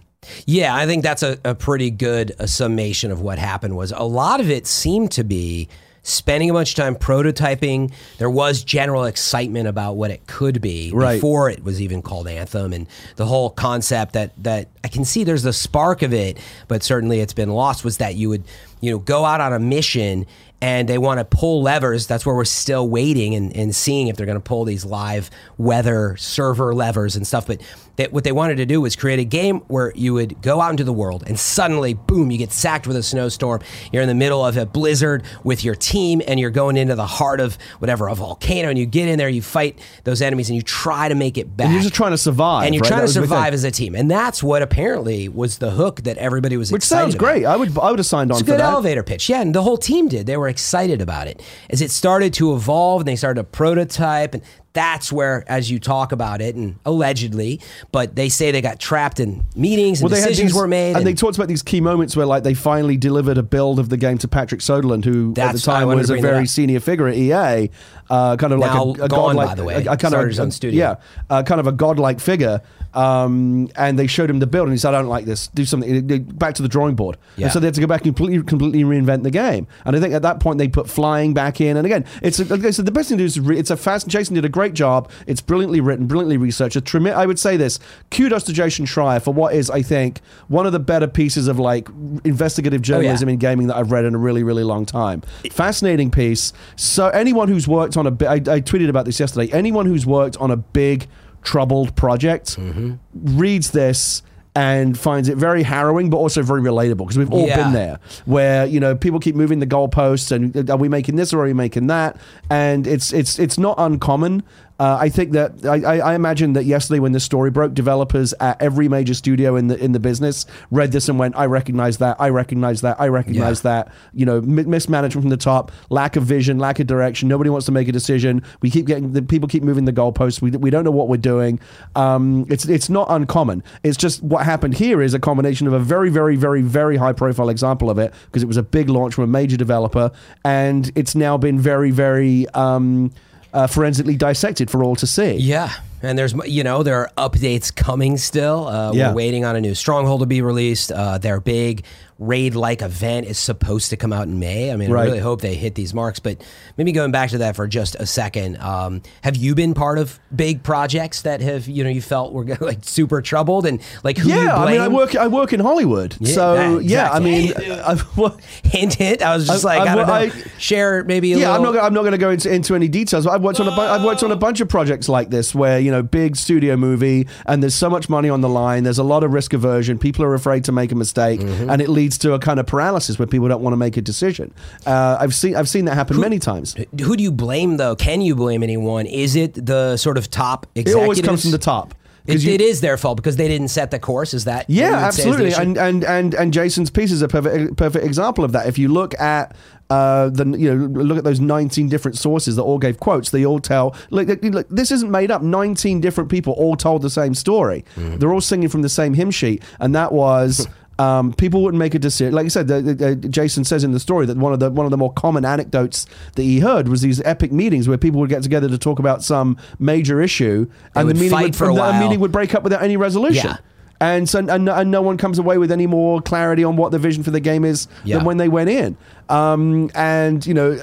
[0.47, 4.05] Yeah, I think that's a, a pretty good uh summation of what happened was a
[4.05, 5.69] lot of it seemed to be
[6.03, 7.93] spending a bunch of time prototyping.
[8.19, 11.15] There was general excitement about what it could be Right.
[11.17, 12.87] before it was even called Anthem and
[13.17, 17.21] the whole concept that that I can see there's the spark of it, but certainly
[17.21, 18.45] it's been lost was that you would,
[18.81, 20.27] you know, go out on a mission
[20.61, 22.07] and they want to pull levers.
[22.07, 25.31] That's where we're still waiting and, and seeing if they're going to pull these live
[25.59, 27.47] weather server levers and stuff.
[27.47, 27.61] But
[27.97, 30.71] that what they wanted to do was create a game where you would go out
[30.71, 33.61] into the world and suddenly, boom, you get sacked with a snowstorm.
[33.93, 37.07] You're in the middle of a blizzard with your team and you're going into the
[37.07, 38.69] heart of whatever, a volcano.
[38.71, 41.57] And you get in there, you fight those enemies and you try to make it
[41.57, 41.67] back.
[41.67, 42.65] And you're just trying to survive.
[42.65, 42.89] And you're right?
[42.89, 43.37] trying That to was the big thing.
[43.37, 43.95] survive as a team.
[43.95, 46.75] And that's what apparently was the hook that everybody was excited.
[46.77, 47.25] Which sounds about.
[47.25, 47.45] great.
[47.45, 48.73] I would I would have signed on It's a for good that.
[48.73, 49.29] elevator pitch.
[49.29, 50.27] Yeah, and the whole team did.
[50.27, 51.41] They were excited about it.
[51.71, 55.79] As it started to evolve and they started to prototype and that's where, as you
[55.79, 57.61] talk about it, and allegedly,
[57.93, 60.97] but they say they got trapped in meetings and they decisions these- were made.
[60.97, 63.89] and, they talked about these key moments where, like, they finally delivered a build of
[63.89, 67.15] the game to Patrick Soderlund, who at the time was a very senior figure at
[67.15, 67.71] EA,
[68.11, 69.75] uh, kind of like a, a gone, godlike, by the way.
[69.77, 70.77] a, a kind Started of his a, own studio.
[70.81, 70.95] yeah,
[71.31, 72.61] uh, kind of a godlike figure.
[72.95, 75.49] Um, and they showed him the build, and he said, "I don't like this.
[75.49, 76.07] Do something.
[76.25, 77.47] Back to the drawing board." Yeah.
[77.47, 79.67] And so they had to go back and completely, completely reinvent the game.
[79.85, 81.77] And I think at that point they put flying back in.
[81.77, 83.71] And again, it's a, like I said, the best thing to do is re- it's
[83.71, 84.07] a fast.
[84.07, 85.11] Jason did a great job.
[85.27, 86.77] It's brilliantly written, brilliantly researched.
[86.85, 87.79] Tremi- I would say this:
[88.11, 91.59] kudos to Jason Schreier for what is, I think, one of the better pieces of
[91.59, 91.89] like
[92.25, 95.23] investigative journalism in gaming that I've read in a really, really long time.
[95.51, 96.53] Fascinating piece.
[96.77, 99.53] So anyone who's worked on a, bi- I, I tweeted about this yesterday.
[99.53, 101.07] Anyone who's worked on a big
[101.45, 102.95] troubled project mm-hmm.
[103.39, 104.23] reads this
[104.57, 107.57] and finds it very harrowing, but also very relatable because we've all Yeah.
[107.57, 111.17] been there where you know people keep moving the goalposts and uh, are we making
[111.17, 112.17] this or are we making that?
[112.51, 114.43] And it's it's it's not uncommon.
[114.79, 118.61] Uh, I think that I, I imagine that yesterday when this story broke, developers at
[118.61, 122.17] every major studio in the in the business read this and went, "I recognize that.
[122.21, 123.01] I recognize that.
[123.01, 126.89] I recognize that." You know, mi- mismanagement from the top, lack of vision, lack of
[126.89, 127.29] direction.
[127.29, 128.43] Nobody wants to make a decision.
[128.63, 130.43] We keep getting the people keep moving the goalposts.
[130.43, 131.61] We, we don't know what we're doing.
[131.95, 133.63] Um, it's it's not uncommon.
[133.85, 137.13] It's just what happened here is a combination of a very very very very high
[137.13, 140.11] profile example of it because it was a big launch from a major developer,
[140.45, 142.49] and it's now been very very.
[142.55, 143.13] Um,
[143.55, 145.37] uh, forensically dissected for all to see.
[145.37, 145.71] Yeah.
[146.03, 148.69] And there's, you know, there are updates coming still.
[148.69, 149.09] Uh, Yeah.
[149.09, 150.93] We're waiting on a new Stronghold to be released.
[150.93, 151.85] Uh, their big
[152.19, 154.71] raid like event is supposed to come out in May.
[154.73, 156.21] I mean, I really hope they hit these marks.
[156.21, 156.41] But
[156.77, 160.21] maybe going back to that for just a second, um, have you been part of
[160.35, 164.29] big projects that have, you know, you felt were like super troubled and like who
[164.29, 165.17] you Yeah, I mean, I work.
[165.17, 167.11] I work in Hollywood, Yeah, so yeah, yeah.
[167.13, 167.71] I mean, exactly.
[167.81, 169.23] I've, well, hint, hint.
[169.23, 170.13] I was just I- like, I, I- don't know.
[170.13, 171.55] I- Share maybe a yeah.
[171.55, 171.77] I'm not.
[171.77, 173.25] I'm not going to go into, into any details.
[173.27, 173.73] But I've worked on a.
[173.73, 177.27] I've worked on a bunch of projects like this, where you know, big studio movie,
[177.47, 178.85] and there's so much money on the line.
[178.85, 179.99] There's a lot of risk aversion.
[179.99, 181.69] People are afraid to make a mistake, Mm-hmm.
[181.71, 184.03] and it leads to a kind of paralysis where people don't want to make a
[184.03, 184.53] decision.
[184.87, 185.57] Uh, I've seen.
[185.57, 186.75] I've seen that happen many times.
[187.03, 187.97] Who do you blame though?
[187.97, 189.07] Can you blame anyone?
[189.07, 191.95] Is it the sort of top It always comes from the top.
[192.27, 194.33] It, you- it is their fault because they didn't set the course.
[194.33, 195.53] Is that Yeah, absolutely.
[195.53, 198.67] And, and and and Jason's piece is a perfect perfect example of that.
[198.67, 199.55] If you look at
[199.91, 203.45] uh, the you know look at those 19 different sources that all gave quotes, they
[203.45, 205.43] all tell look, look, this isn't made up.
[205.43, 207.85] 19 different people all told the same story.
[207.97, 208.17] Mm-hmm.
[208.17, 210.67] They're all singing from the same hymn sheet, and that was.
[210.99, 212.35] Um, people wouldn't make a decision.
[212.35, 214.87] Like I said, the, the, Jason says in the story that one of the one
[214.87, 218.31] of the more common anecdotes that he heard was these epic meetings where people would
[218.31, 221.97] get together to talk about some major issue, and the meeting would, for a and
[221.97, 223.51] the meeting would break up without any resolution.
[223.51, 223.57] Yeah.
[224.01, 226.99] And so, and, and no one comes away with any more clarity on what the
[226.99, 228.17] vision for the game is Yeah.
[228.17, 228.97] than when they went in.
[229.29, 230.79] Um, and you know,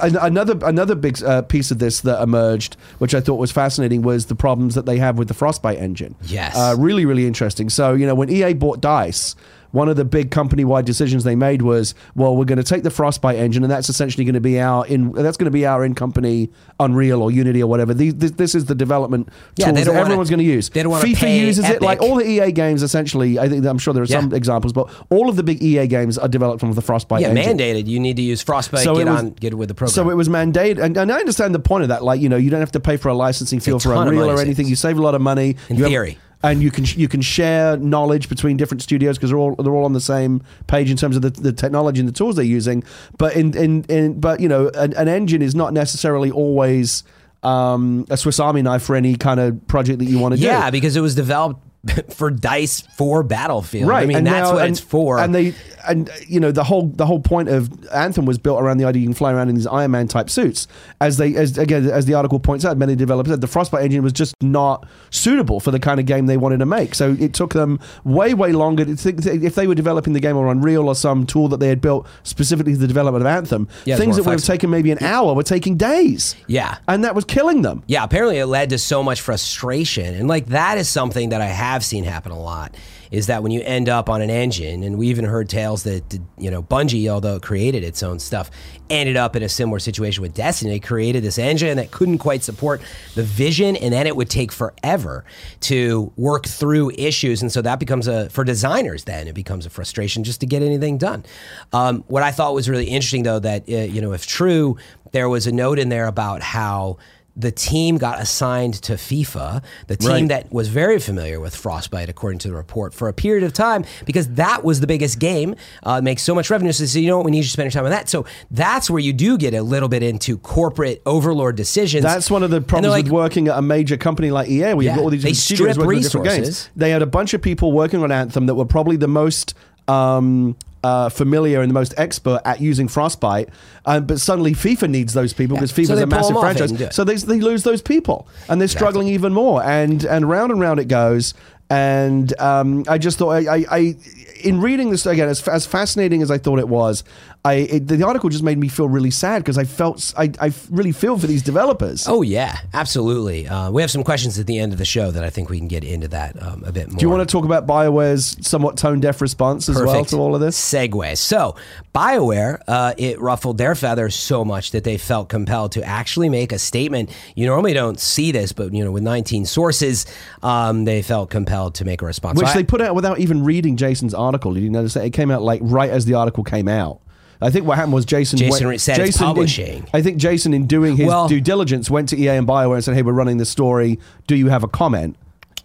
[0.00, 4.26] another another big uh, piece of this that emerged, which I thought was fascinating, was
[4.26, 6.14] the problems that they have with the Frostbite engine.
[6.22, 6.56] Yes.
[6.56, 7.68] uh, really, really interesting.
[7.70, 9.34] So you know, when EA bought Dice.
[9.70, 12.90] One of the big company-wide decisions they made was, well, we're going to take the
[12.90, 15.84] Frostbite engine, and that's essentially going to be our in that's going to be our
[15.84, 16.50] in-company
[16.80, 17.92] Unreal or Unity or whatever.
[17.92, 20.70] These, this, this is the development Yeah, tools that everyone's going to use.
[20.70, 22.82] they don't FIFA uses it like all the EA games.
[22.82, 25.86] Essentially, I think I'm sure there are some examples, but all of the big EA
[25.86, 27.58] games are developed from the Frostbite yeah, engine.
[27.58, 27.86] mandated.
[27.86, 28.84] You need to use Frostbite.
[28.84, 29.92] So get it was- on, get with the program.
[29.94, 32.02] So it was mandated, and, and I understand the point of that.
[32.04, 34.40] Like you know, you don't have to pay for a licensing fee for Unreal or
[34.40, 34.66] anything.
[34.66, 35.56] You save a lot of money.
[35.68, 36.18] In You have- theory.
[36.42, 39.84] And you can you can share knowledge between different studios because they're all they're all
[39.84, 42.84] on the same page in terms of the, the technology and the tools they're using.
[43.16, 47.02] But in in, in but you know, an, an engine is not necessarily always
[47.42, 50.46] um, a Swiss Army knife for any kind of project that you want to do.
[50.46, 51.60] yeah, because it was developed
[52.10, 53.88] for Dice for Battlefield.
[53.88, 54.02] Right.
[54.02, 55.18] I mean, and that's now- what and- it's for.
[55.18, 55.54] And they,
[55.88, 59.00] and you know, the whole the whole point of Anthem was built around the idea
[59.00, 60.66] you can fly around in these Iron Man type suits.
[61.00, 64.02] As they, as again, as the article points out, many developers said the Frostbite engine
[64.02, 66.94] was just not suitable for the kind of game they wanted to make.
[66.94, 70.36] So it took them way, way longer to think if they were developing the game
[70.36, 73.68] on Unreal or some tool that they had built specifically for the development of Anthem.
[73.84, 76.34] Yeah, things that would have taken maybe an hour were taking days.
[76.48, 76.78] Yeah.
[76.88, 77.84] and that was killing them.
[77.86, 80.14] Yeah, apparently it led to so much frustration.
[80.14, 82.74] And like that is something that I have seen happen a lot
[83.10, 86.18] is that when you end up on an engine, and we even heard tales that,
[86.36, 88.50] you know, Bungie, although it created its own stuff,
[88.90, 90.76] ended up in a similar situation with Destiny.
[90.76, 92.82] It created this engine that couldn't quite support
[93.14, 95.24] the vision, and then it would take forever
[95.60, 97.40] to work through issues.
[97.40, 100.62] And so that becomes a, for designers, then it becomes a frustration just to get
[100.62, 101.24] anything done.
[101.72, 104.76] Um, what I thought was really interesting, though, that, uh, you know, if true,
[105.12, 106.98] there was a note in there about how
[107.38, 110.28] the team got assigned to FIFA, the team Right.
[110.28, 113.84] that was very familiar with Frostbite, according to the report, for a period of time
[114.04, 116.72] because that was the biggest game, uh, makes so much revenue.
[116.72, 118.08] So they said, you know what, we need you to spend your time on that.
[118.08, 122.02] So that's where you do get a little bit into corporate overlord decisions.
[122.02, 124.82] That's one of the problems like, with working at a major company like EA, where
[124.82, 126.38] Yeah, you've got all these they studios strip working on different games.
[126.40, 126.70] resources.
[126.74, 129.54] They had a bunch of people working on Anthem that were probably the most
[129.86, 130.56] um,
[130.88, 133.48] uh, familiar and the most expert at using Frostbite,
[133.84, 136.56] um, but suddenly FIFA needs those people because So FIFA's they a massive them off
[136.56, 136.94] it franchise.
[136.96, 139.62] So they, they lose those people, and they're struggling even more.
[139.62, 141.34] And and round and round it goes.
[141.70, 143.96] And um, I just thought I, I, I
[144.42, 147.04] in reading this again, as, as fascinating as I thought it was,
[147.48, 150.52] I it, the article just made me feel really sad because I felt I, I
[150.70, 152.06] really feel for these developers.
[152.06, 153.48] Oh yeah, absolutely.
[153.48, 155.58] Uh, we have some questions at the end of the show that I think we
[155.58, 156.98] can get into that um, a bit more.
[156.98, 160.34] Do you want to talk about BioWare's somewhat tone deaf response as well to all
[160.34, 160.58] of this?
[160.60, 161.16] Segue.
[161.16, 161.56] So,
[161.94, 166.52] BioWare, uh, it ruffled their feathers so much that they felt compelled to actually make
[166.52, 167.10] a statement.
[167.34, 170.06] You normally don't see this, but you know, with 19 sources,
[170.42, 172.38] um, they felt compelled to make a response.
[172.38, 174.52] Which So I- they put out without even reading Jason's article.
[174.54, 175.04] Did you notice that?
[175.04, 177.00] It came out like right as the article came out.
[177.40, 178.38] I think what happened was Jason.
[178.38, 182.08] Jason went, said Jason in- I think Jason, in doing his Well- due diligence, went
[182.10, 183.98] to EA and Bioware and said, "Hey, we're running this story.
[184.26, 185.16] Do you have a comment?"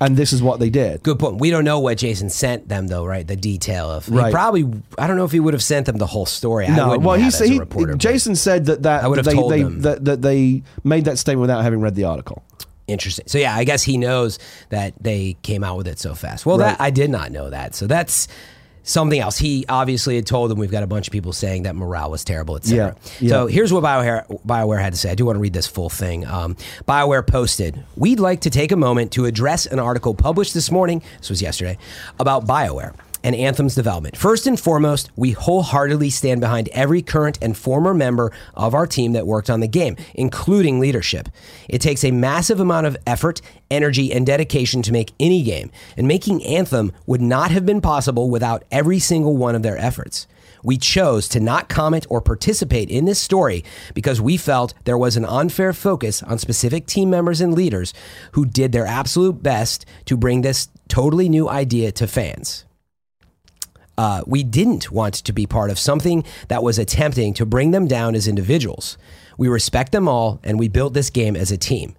[0.01, 1.01] And this is what they did.
[1.03, 1.39] Good point.
[1.39, 3.26] We don't know what Jason sent them, though, right?
[3.26, 4.34] The detail of he Right.
[4.34, 4.65] probably.
[4.97, 6.67] I don't know if he would have sent them the whole story.
[6.67, 9.34] I No, well, he said he, reporter, Jason said that that I would have they,
[9.34, 9.82] told they, them.
[9.82, 12.43] that, that they made that statement without having read the article.
[12.88, 13.26] Interesting.
[13.28, 16.45] So yeah, I guess he knows that they came out with it so fast.
[16.45, 16.78] Well, Right.
[16.78, 17.74] that I did not know that.
[17.74, 18.28] So that's
[18.84, 19.38] something else.
[19.38, 22.23] He obviously had told them we've got a bunch of people saying that morale was
[22.23, 22.77] terrible, etc.
[22.77, 23.29] Yeah, yeah.
[23.29, 25.11] So here's what BioWare, BioWare had to say.
[25.11, 26.25] I do want to read this full thing.
[26.27, 26.55] Um,
[26.88, 31.01] BioWare posted, "We'd like to take a moment to address an article published this morning.
[31.19, 31.77] This was yesterday
[32.19, 32.93] about BioWare."
[33.24, 34.17] And Anthem's development.
[34.17, 39.13] First and foremost, we wholeheartedly stand behind every current and former member of our team
[39.13, 41.30] that worked on the game, including leadership.
[41.69, 46.07] It takes a massive amount of effort, energy, and dedication to make any game, and
[46.07, 50.28] making Anthem would not have been possible without every single one of their efforts.
[50.63, 53.63] We chose to not comment or participate in this story
[53.93, 57.93] because we felt there was an unfair focus on specific team members and leaders
[58.32, 62.65] who did their absolute best to bring this totally new idea to fans.
[63.97, 67.87] Uh, we didn't want to be part of something that was attempting to bring them
[67.87, 68.97] down as individuals.
[69.37, 71.95] We respect them all, and we built this game as a team.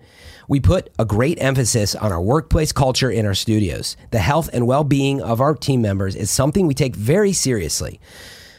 [0.47, 3.97] We put a great emphasis on our workplace culture in our studios.
[4.11, 8.01] The health and well being of our team members is something we take very seriously.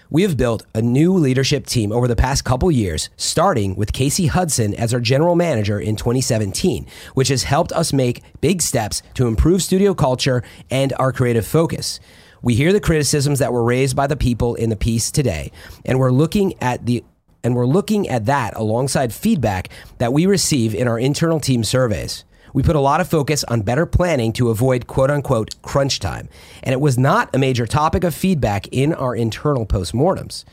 [0.10, 4.28] We have built a new leadership team over the past couple years, starting with Casey
[4.28, 9.28] Hudson as our general manager in 2017, which has helped us make big steps to
[9.28, 12.00] improve studio culture and our creative focus.
[12.46, 15.52] We hear the criticisms that were raised by the people in the piece today,
[15.84, 17.04] and we're looking at the
[17.44, 22.24] and we're looking at that alongside feedback that we receive in our internal team surveys.
[22.54, 26.30] We put a lot of focus on better planning to avoid quote unquote crunch time,
[26.62, 30.46] and it was not a major topic of feedback in our internal postmortems.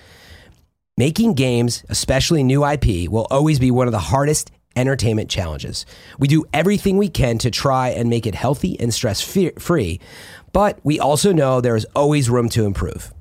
[0.96, 5.86] Making games, especially new IP, will always be one of the hardest entertainment challenges.
[6.18, 10.00] We do everything we can to try and make it healthy and stress free,
[10.52, 13.12] but we also know there is always room to improve.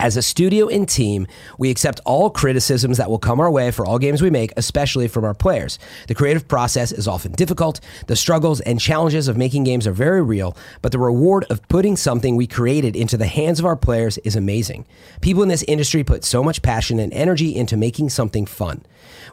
[0.00, 1.26] As a studio and team,
[1.58, 5.08] we accept all criticisms that will come our way for all games we make, especially
[5.08, 5.76] from our players.
[6.06, 7.80] The creative process is often difficult.
[8.06, 11.96] The struggles and challenges of making games are very real, but the reward of putting
[11.96, 14.86] something we created into the hands of our players is amazing.
[15.20, 18.84] People in this industry put so much passion and energy into making something fun.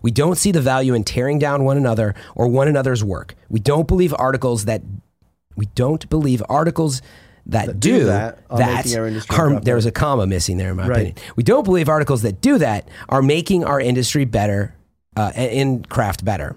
[0.02, 3.36] We don't see the value in tearing down one another or one another's work.
[3.50, 4.82] We don't believe articles that
[5.56, 7.04] we don't believe articles
[7.48, 10.78] that, do do, that that making our industry are, there's a comma missing there in
[10.78, 10.96] my Right.
[10.98, 11.16] opinion.
[11.36, 14.76] We don't believe articles that do that are making our industry better
[15.16, 16.56] uh, in craft better.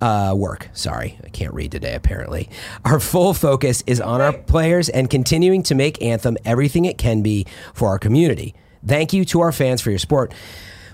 [0.00, 0.68] Uh, work.
[0.74, 1.92] Sorry, I can't read today.
[1.96, 2.48] Apparently,
[2.84, 7.20] our full focus is on our players and continuing to make Anthem everything it can
[7.20, 8.54] be for our community.
[8.86, 10.32] Thank you to our fans for your support.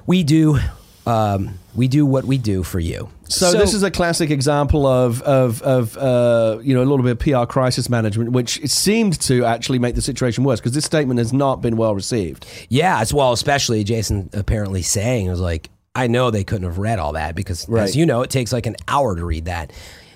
[0.07, 0.59] We do,
[1.07, 3.11] um, we do what we do for you.
[3.29, 7.13] So, this is a classic example of of of uh, you know a little bit
[7.13, 10.85] of PR crisis management, which it seemed to actually make the situation worse because this
[10.85, 12.47] statement has not been well received.
[12.69, 16.79] Yeah, as well, especially Jason apparently saying it was like, I know they couldn't have
[16.79, 17.83] read all that because, Right.
[17.85, 19.73] as you know, it takes like an hour to read that.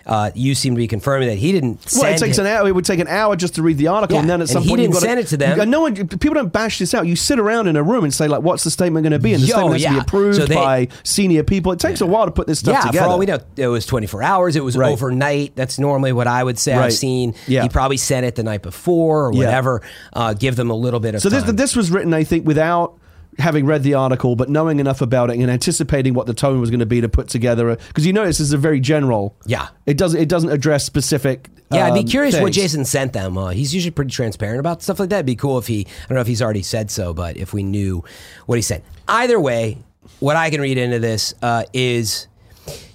[0.08, 1.86] Uh, you seem to be confirming that he didn't.
[1.88, 2.66] Send Well, it takes an hour.
[2.66, 4.50] It would take an hour just to read the article, Yeah, and then at and
[4.50, 5.58] some he point didn't you've got send it to them.
[5.58, 7.06] you- No one, people don't bash this out.
[7.06, 9.34] You sit around in a room and say like, "What's the statement going to be?"
[9.34, 11.72] And the Yo, statement has to be approved So they- by senior people.
[11.72, 13.04] It takes a while to put this stuff yeah, together.
[13.04, 14.56] for all we know, it was 24 hours.
[14.56, 14.90] It was Right.
[14.90, 15.52] overnight.
[15.56, 16.86] That's normally what I would say Right.
[16.86, 17.34] I've seen.
[17.46, 17.62] Yeah.
[17.62, 19.44] He probably sent it the night before or Yeah.
[19.44, 19.82] whatever.
[20.14, 21.30] Uh, give them a little bit of time.
[21.30, 22.94] So this this was written, I think, without
[23.38, 26.70] having read the article, but knowing enough about it and anticipating what the tone was
[26.70, 29.36] going to be to put together, because you notice this is a very general.
[29.46, 29.68] Yeah.
[29.86, 30.20] It doesn't.
[30.20, 31.48] It doesn't address specific.
[31.70, 32.56] Yeah, I'd be um, curious what things.
[32.56, 33.36] Jason sent them.
[33.36, 35.16] Uh, he's usually pretty transparent about stuff like that.
[35.16, 37.52] It'd be cool if he, I don't know if he's already said so, but if
[37.52, 38.02] we knew
[38.46, 38.82] what he said.
[39.06, 39.76] Either way,
[40.20, 42.26] what I can read into this uh, is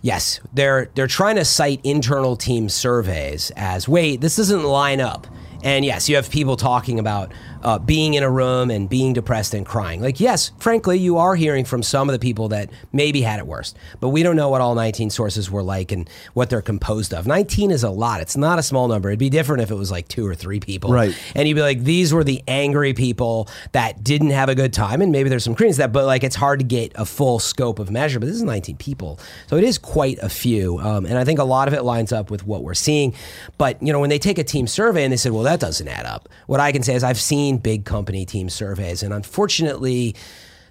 [0.01, 5.27] yes, they're they're trying to cite internal team surveys as wait, this doesn't line up.
[5.63, 7.31] And yes, you have people talking about
[7.64, 10.01] uh, being in a room and being depressed and crying.
[10.01, 13.47] Like, yes, frankly, you are hearing from some of the people that maybe had it
[13.47, 17.14] worst, but we don't know what all 19 sources were like and what they're composed
[17.14, 17.26] of.
[17.26, 18.22] 19 is a lot.
[18.22, 19.09] It's not a small number.
[19.09, 20.91] It'd be different if it was like two or three people.
[20.91, 21.18] Right.
[21.36, 25.01] And you'd be like, these were the angry people that didn't have a good time.
[25.01, 27.80] And maybe there's some credence that, but like it's hard to get a full scope
[27.80, 28.20] of measure.
[28.20, 29.20] But this is 19 people.
[29.47, 30.80] So it is quite a few.
[30.80, 33.14] Um, and I think a lot of it lines up with what we're seeing.
[33.57, 35.88] But, you know, when they take a team survey and they said, well, that doesn't
[35.88, 39.03] add up, what I can say is I've seen big company team surveys.
[39.03, 40.15] And unfortunately,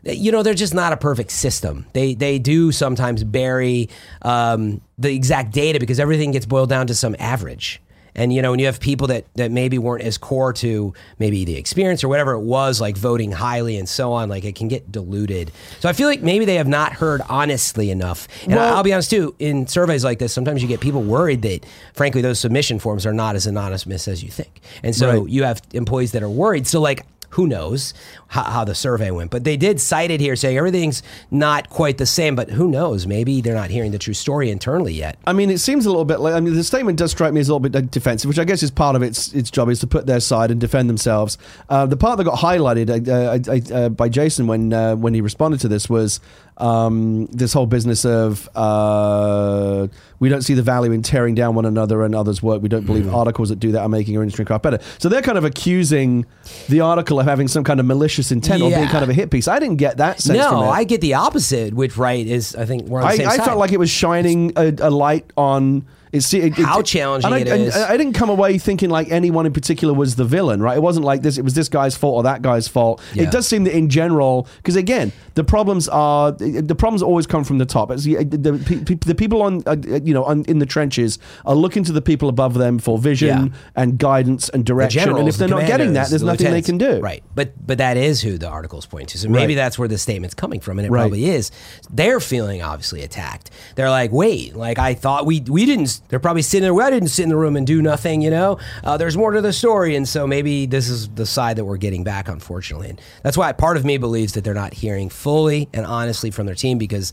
[0.04, 1.86] you know they're just not a perfect system.
[1.92, 3.88] They they do sometimes bury
[4.22, 7.80] um, the exact data because everything gets boiled down to some average.
[8.14, 11.44] And you know when you have people that that maybe weren't as core to maybe
[11.44, 14.68] the experience or whatever it was, like voting highly and so on, like it can
[14.68, 15.50] get diluted.
[15.80, 18.28] So I feel like maybe they have not heard honestly enough.
[18.44, 21.42] And Well- I'll be honest too, in surveys like this, sometimes you get people worried
[21.42, 24.60] that frankly those submission forms are not as anonymous as you think.
[24.82, 25.28] And so Right.
[25.30, 26.66] you have employees that are worried.
[26.66, 27.94] So like who knows
[28.28, 29.30] how, how the survey went.
[29.30, 33.06] But they did cite it here saying everything's not quite the same, but who knows?
[33.06, 35.18] Maybe they're not hearing the true story internally yet.
[35.26, 36.34] I mean, it seems a little bit like.
[36.34, 38.62] I mean, the statement does strike me as a little bit defensive, which I guess
[38.62, 41.38] is part of its its job is to put their side and defend themselves.
[41.68, 45.20] Uh, the part that got highlighted uh, uh, uh, by Jason when uh, when he
[45.20, 46.20] responded to this was
[46.58, 49.86] um, this whole business of uh,
[50.20, 52.62] we don't see the value in tearing down one another and others' work.
[52.62, 53.14] We don't believe Mm-hmm.
[53.14, 54.78] articles that do that are making our industry craft better.
[54.98, 56.24] So they're kind of accusing
[56.68, 59.30] the article of having some kind of malicious intent or being kind of a hit
[59.30, 59.48] piece.
[59.48, 60.68] I didn't get that sense from No, it.
[60.68, 63.36] I get the opposite, which right is I think we're on the I, same I
[63.38, 63.46] side.
[63.46, 65.84] felt like it was shining a, a light on.
[66.12, 67.72] It's, it, it- How challenging I, it and.
[67.72, 70.76] I didn't come away thinking like anyone in particular was the villain, right?
[70.76, 71.38] It wasn't like this.
[71.38, 73.00] It was this guy's fault or that guy's fault.
[73.14, 73.22] Yeah.
[73.24, 77.44] It does seem that in general, because again, the problems are the problems always come
[77.44, 77.90] from the top.
[77.90, 81.84] It's the, the, the people on uh, you know on, in the trenches are looking
[81.84, 83.58] to the people above them for vision Yeah.
[83.76, 85.00] and guidance and direction.
[85.00, 87.00] generals, and if they're not getting that, there's the nothing they can do.
[87.00, 87.22] Right.
[87.34, 89.18] But but that is who the article's point to.
[89.18, 89.56] So maybe Right.
[89.62, 91.00] that's where the statement's coming from, and it Right.
[91.02, 91.50] probably is.
[91.90, 93.50] They're feeling obviously attacked.
[93.76, 96.00] They're like, wait, like I thought we we didn't.
[96.08, 96.74] They're probably sitting there.
[96.74, 98.22] Well, I didn't sit in the room and do nothing.
[98.22, 101.56] You know, uh, there's more to the story, and so maybe this is the side
[101.56, 102.90] that we're getting back, unfortunately.
[102.90, 106.46] And that's why part of me believes that they're not hearing fully and honestly from
[106.46, 107.12] their team because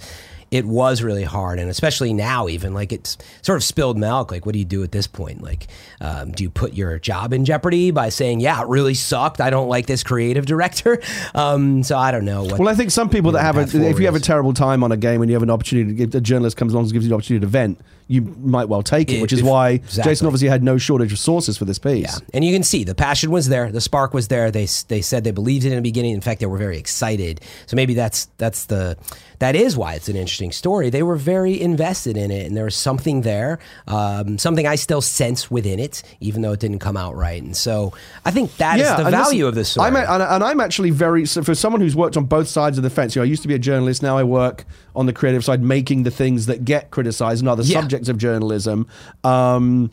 [0.51, 4.45] it was really hard and especially now even like it's sort of spilled milk like
[4.45, 5.67] what do you do at this point like
[6.01, 9.49] um, do you put your job in jeopardy by saying yeah it really sucked i
[9.49, 11.01] don't like this creative director
[11.35, 13.99] um, so i don't know what Well, I think some people that have a, if
[13.99, 16.21] you have a terrible time on a game and you have an opportunity, if a
[16.21, 19.21] journalist comes along and gives you the opportunity to vent, you might well take it,
[19.21, 20.11] which is why exactly.
[20.11, 22.03] Jason obviously had no shortage of sources for this piece.
[22.03, 24.49] Yeah, and you can see the passion was there, the spark was there.
[24.49, 26.15] They they said they believed it in the beginning.
[26.15, 27.41] In fact, they were very excited.
[27.67, 28.97] So maybe that's that's the
[29.37, 30.89] that is why it's an interesting story.
[30.89, 35.01] They were very invested in it, and there was something there, um, something I still
[35.01, 37.43] sense within it, even though it didn't come out right.
[37.43, 37.93] And so
[38.25, 39.87] I think that is the value listen, of this story.
[39.87, 42.77] I'm a, and, and I'm actually very so for someone who's worked on both sides
[42.77, 43.15] of the fence.
[43.15, 44.01] You know, I used to be a journalist.
[44.01, 44.65] Now I work
[44.95, 47.81] on the creative side, making the things that get criticized and are the Yeah.
[47.81, 48.87] subjects of journalism.
[49.23, 49.91] Um,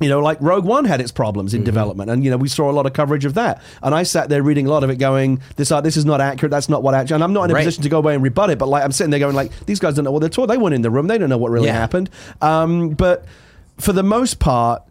[0.00, 1.66] you know, like Rogue One had its problems in Mm-hmm.
[1.66, 3.62] development, and you know we saw a lot of coverage of that.
[3.82, 6.20] And I sat there reading a lot of it, going, "This, uh, this is not
[6.20, 6.50] accurate.
[6.50, 7.64] That's not what actually." And I'm not in a Right.
[7.64, 9.78] position to go away and rebut it, but like I'm sitting there going, "Like these
[9.78, 10.48] guys don't know what they're talking.
[10.50, 11.06] They weren't in the room.
[11.06, 11.74] They don't know what really Yeah.
[11.74, 13.24] happened." Um, but
[13.78, 14.82] for the most part,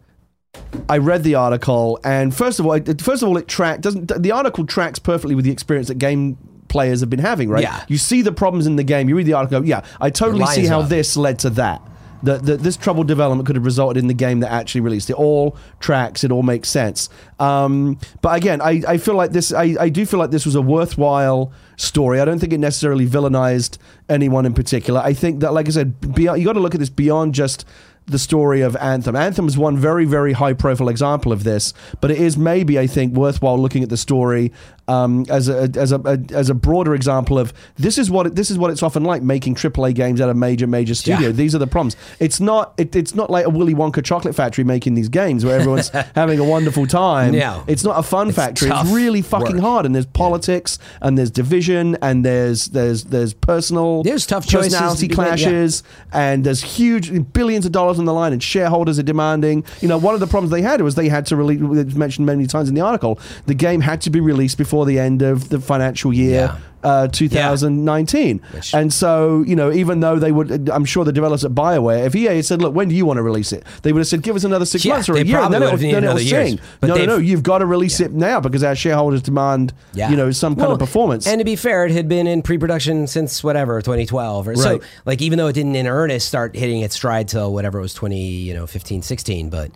[0.90, 4.12] I read the article, and first of all, it, first of all, it track doesn't.
[4.22, 6.38] The article tracks perfectly with the experience that game
[6.68, 7.50] players have been having.
[7.50, 7.64] Right?
[7.64, 7.82] Yeah.
[7.90, 9.10] You see the problems in the game.
[9.10, 9.66] You read the article.
[9.66, 10.90] Yeah, I totally see how up.
[10.90, 11.82] this led to that.
[12.24, 15.10] That this troubled development could have resulted in the game that actually released.
[15.10, 16.24] It all tracks.
[16.24, 17.10] It all makes sense.
[17.40, 19.52] Um, but again, I, I feel like this.
[19.52, 22.20] I, I do feel like this was a worthwhile story.
[22.20, 25.02] I don't think it necessarily villainized anyone in particular.
[25.04, 27.66] I think that, like I said, beyond, you got to look at this beyond just
[28.06, 29.16] the story of Anthem.
[29.16, 32.88] Anthem is one very, very high profile example of this, but it is maybe, I
[32.88, 34.52] think, worthwhile looking at the story
[34.92, 38.58] um, as a as a, as a broader example of this is what this is
[38.58, 41.28] what it's often like making AAA games at a major major studio.
[41.28, 41.34] Yeah.
[41.34, 41.96] These are the problems.
[42.20, 45.58] It's not it, it's not like a Willy Wonka chocolate factory making these games where
[45.58, 47.34] everyone's having a wonderful time.
[47.34, 47.64] No.
[47.68, 48.70] It's not a fun factory.
[48.70, 49.64] It's really fucking work.
[49.64, 54.74] hard, and there's politics, and there's division, and there's there's there's personal There's tough choices
[54.74, 55.30] personality be made, yeah.
[55.30, 59.64] clashes, and there's huge billions of dollars on the line, and shareholders are demanding.
[59.80, 61.60] You know, one of the problems they had was they had to release.
[61.88, 63.20] It's mentioned many times in the article.
[63.46, 66.50] The game had to be released before before the end of the financial year.
[66.52, 66.58] Yeah.
[66.84, 71.46] Uh, 2019, Which- and so you know, even though they would, I'm sure the developers
[71.46, 73.94] at Bioware, if EA had said, "Look, when do you want to release it?" They
[73.94, 75.62] would have said, "Give us another six Yeah, months or a year," and probably then
[75.62, 76.50] would it'll, have then it'll another years.
[76.50, 76.60] sing.
[76.82, 80.10] No, no, no, you've got to release it now because our shareholders demand, Yeah.
[80.10, 81.28] you know, some kind Well, of performance.
[81.28, 84.80] And to be fair, it had been in pre-production since whatever 2012 or so.
[85.06, 87.94] Like even though it didn't in earnest start hitting its stride till whatever it was
[87.94, 89.50] 20, you know, 15, 16.
[89.52, 89.70] But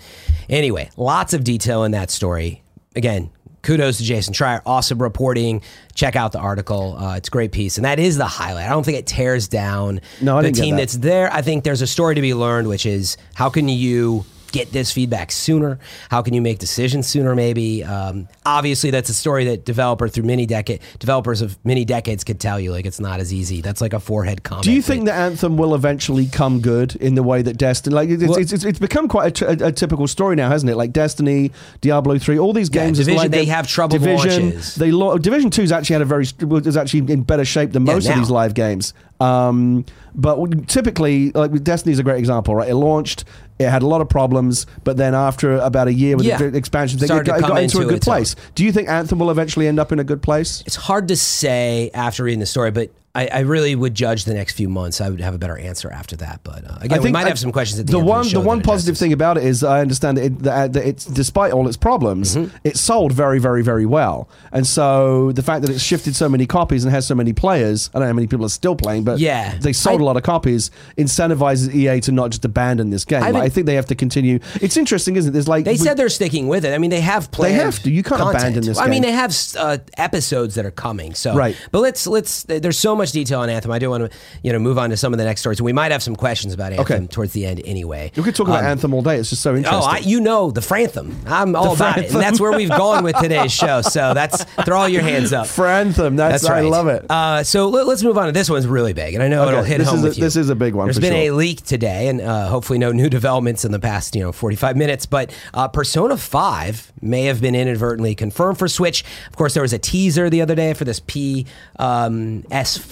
[0.49, 2.63] anyway, lots of detail in that story.
[2.95, 3.29] Again,
[3.65, 4.61] kudos to Jason Schreier.
[4.65, 5.61] Awesome reporting.
[5.93, 6.95] Check out the article.
[6.97, 8.65] Uh, it's a great piece, and that is the highlight.
[8.67, 10.81] I don't think it tears down No, the team that.
[10.83, 11.31] that's there.
[11.33, 14.23] I think there's a story to be learned, which is how can you
[14.55, 15.77] get this feedback sooner?
[16.09, 17.35] How can you make decisions sooner?
[17.35, 17.83] Maybe.
[17.83, 22.39] Um, obviously, that's a story that developer through many decade developers of many decades could
[22.39, 22.71] tell you.
[22.71, 23.61] Like it's not as easy.
[23.61, 24.63] That's like a forehead comment.
[24.63, 27.93] Do you think that Anthem will eventually come good in the way that Destiny?
[27.95, 30.69] Like it's, Well- it's, it's, it's become quite a, a, a typical story now, hasn't
[30.71, 30.75] it?
[30.77, 31.51] Like Destiny,
[31.81, 32.97] Diablo three, all these games.
[32.99, 34.43] is Division, like they the- have trouble Division.
[34.45, 34.75] launches.
[34.75, 37.93] They lo- Division two's actually had a very was actually in better shape than Yeah,
[37.93, 38.93] most of these live games.
[39.19, 42.69] Um, but typically, like Destiny's a great example, right?
[42.69, 43.23] It launched.
[43.57, 46.37] It had a lot of problems, but then after about a year with Yeah.
[46.37, 48.35] the expansion, thing, it Started to got, got into a good place.
[48.53, 50.61] Do you think Anthem will eventually end up in a good place?
[50.65, 54.33] It's hard to say after reading the story, but I, I really would judge the
[54.33, 54.99] next few months.
[55.01, 56.41] I would have a better answer after that.
[56.43, 58.07] But uh, again, we might I- have some questions at the, the end.
[58.07, 58.19] one.
[58.19, 61.05] of the, the one positive thing about it is I understand that, it, that, it's
[61.05, 62.55] despite all its problems, Mm-hmm.
[62.63, 64.27] it sold very, very, very well.
[64.51, 67.89] And so the fact that it's shifted so many copies and has so many players,
[67.93, 69.57] I don't know how many people are still playing, but Yeah.
[69.59, 70.69] they sold I- a lot of copies.
[70.97, 73.23] Incentivizes EA to not just abandon this game.
[73.23, 74.39] I I, think- they have to continue.
[74.61, 75.33] It's interesting, isn't it?
[75.33, 76.73] There's like They we- said they're sticking with it.
[76.73, 77.55] I mean, they have planned.
[77.55, 77.91] have to.
[77.91, 78.41] You can't content.
[78.43, 81.13] abandon this I mean, they have uh, episodes that are coming.
[81.13, 81.55] So, Right.
[81.71, 82.43] But let's let's.
[82.43, 83.71] There's so much detail on Anthem.
[83.71, 85.61] I do want to you know move on to some of the next stories.
[85.61, 87.07] We might have some questions about Anthem Okay.
[87.07, 88.11] towards the end anyway.
[88.15, 89.17] you could talk about Um, Anthem all day.
[89.17, 89.81] It's just so interesting.
[89.83, 91.13] Oh, I, you know the Frantham.
[91.25, 93.81] I'm all about it, and that's where we've gone with today's show.
[93.81, 95.45] So that's throw all your hands up.
[95.47, 96.17] Franthem.
[96.17, 96.65] That's, That's right.
[96.65, 97.05] I love it.
[97.09, 98.27] Uh, so let, us move on.
[98.27, 100.07] to This one's really big, and I know Okay, it'll hit this home is a-
[100.07, 100.23] with you.
[100.23, 103.09] this is a big one There's been a leak today, and uh, hopefully no new
[103.09, 105.05] developments in the past, you know, 45 minutes.
[105.05, 109.03] But uh, Persona 5 may have been inadvertently confirmed for Switch.
[109.29, 111.45] Of course, there was a teaser the other day for this P
[111.79, 112.43] um,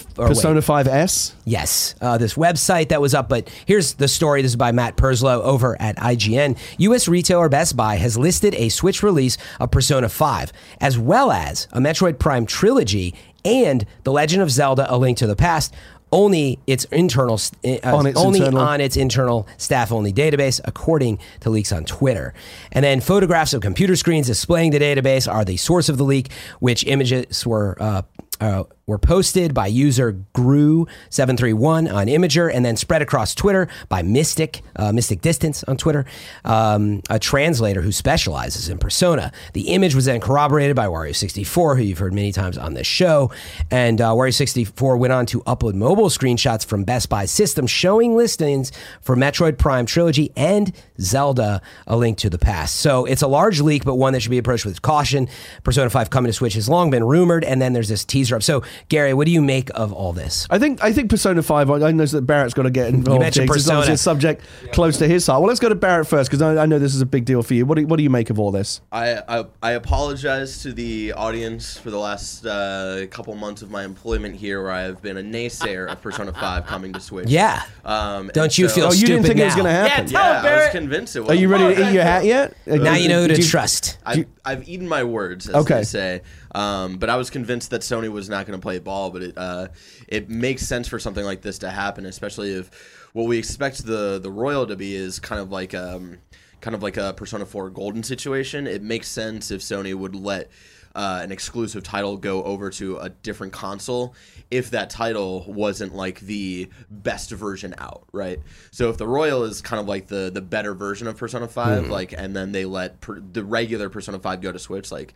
[0.05, 1.33] S or wait, Persona 5S.
[1.45, 3.29] Yes, uh, this website that was up.
[3.29, 4.41] But here's the story.
[4.41, 6.57] This is by Matt Purslow over at IGN.
[6.77, 7.07] U.S.
[7.07, 10.51] retailer Best Buy has listed a Switch release of Persona 5,
[10.81, 15.27] as well as a Metroid Prime trilogy and The Legend of Zelda: A Link to
[15.27, 15.73] the Past.
[16.11, 21.49] Only its internal, uh, On its only internal- on its internal staff-only database, according to
[21.49, 22.35] leaks on Twitter.
[22.71, 26.29] And then photographs of computer screens displaying the database are the source of the leak,
[26.59, 28.03] which images were uh,
[28.39, 34.61] uh, were posted by user Grew731 on Imgur and then spread across Twitter by Mystic,
[34.75, 36.05] uh, Mystic Distance on Twitter,
[36.43, 39.31] um, a translator who specializes in persona.
[39.53, 43.31] The image was then corroborated by Wario64, who you've heard many times on this show.
[43.71, 48.73] And uh, Wario64 went on to upload mobile screenshots from Best Buy's system showing listings
[48.99, 52.75] for Metroid Prime Trilogy and Zelda A Link to the Past.
[52.75, 55.29] So it's a large leak, but one that should be approached with caution.
[55.63, 58.43] Persona 5 coming to Switch has long been rumored, and then there's this teaser up.
[58.43, 60.47] So, Gary, what do you make of all this?
[60.49, 61.69] I think I think Persona Five.
[61.69, 63.15] I I know that Barrett's got to get involved.
[63.15, 65.41] You mentioned here, 'cause it's a subject close to his heart.
[65.41, 67.43] Well, let's go to Barrett first because I, I know this is a big deal
[67.43, 67.65] for you.
[67.65, 68.81] What do, what do you make of all this?
[68.91, 73.83] I, I I apologize to the audience for the last uh, couple months of my
[73.83, 77.29] employment here, where I have been a naysayer of Persona Five coming to Switch.
[77.29, 77.61] Yeah.
[77.85, 80.05] Um, Don't you so- feel Oh, you didn't stupid think it was going to happen?
[80.07, 81.29] Tell Yeah, him, I was convinced it was.
[81.31, 82.55] Are you ready to eat your hat yet?
[82.67, 83.97] Now you know who to you- trust.
[84.05, 85.75] I've, I've eaten my words, as Okay.
[85.75, 86.21] they say.
[86.53, 89.09] Um, but I was convinced that Sony was not going to play ball.
[89.09, 89.67] But it uh,
[90.07, 94.19] it makes sense for something like this to happen, especially if what we expect the
[94.19, 96.19] the Royal to be is kind of like um,
[96.61, 98.67] kind of like a Persona 4 Golden situation.
[98.67, 100.49] It makes sense if Sony would let
[100.95, 104.13] uh, an exclusive title go over to a different console
[104.51, 108.39] if that title wasn't like the best version out, right?
[108.71, 111.89] So if the Royal is kind of like the the better version of Persona 5,
[111.89, 115.15] like and then they let per, the regular Persona 5 go to Switch, like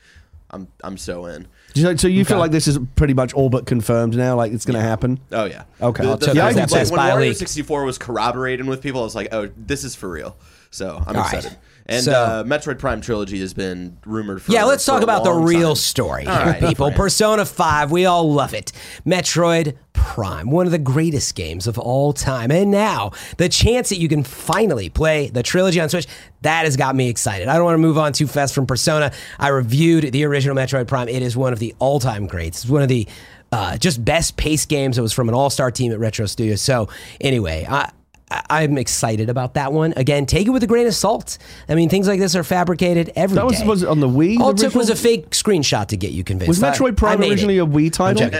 [0.49, 1.47] I'm I'm so in.
[1.75, 4.35] So, so you feel like this is pretty much all but confirmed now?
[4.35, 5.19] Like it's going to happen?
[5.31, 5.63] Oh yeah.
[5.81, 6.03] Okay.
[6.03, 7.37] The, I'll the check fact that that, like, when Buy Wario leak.
[7.37, 10.37] 64 was corroborating with people, I was like, oh, this is for real.
[10.71, 11.57] So I'm All right.
[11.89, 15.23] And So- uh, Metroid Prime trilogy has been rumored for Yeah, let's for talk about
[15.23, 15.75] the real time.
[15.77, 16.91] story here, right, people.
[16.91, 18.73] Persona 5, we all love it.
[19.05, 22.51] Metroid Prime, one of the greatest games of all time.
[22.51, 26.07] And now, the chance that you can finally play the trilogy on Switch,
[26.41, 27.47] that has got me excited.
[27.47, 29.11] I don't want to move on too fast from Persona.
[29.39, 31.07] I reviewed the original Metroid Prime.
[31.07, 32.63] It is one of the all time greats.
[32.63, 33.07] It's one of the
[33.53, 34.97] uh, just best paced games.
[34.97, 36.61] It was from an all star team at Retro Studios.
[36.61, 36.89] So,
[37.21, 37.91] anyway, I.
[38.29, 39.93] I- I'm excited about that one.
[39.95, 41.37] Again, take it with a grain of salt.
[41.69, 43.41] I mean, things like this are fabricated every day.
[43.41, 45.87] That was- was it on the Wii, All the it took was a fake screenshot
[45.87, 46.47] to get you convinced.
[46.49, 47.61] Was Metroid Prime originally it.
[47.63, 48.29] a Wii title?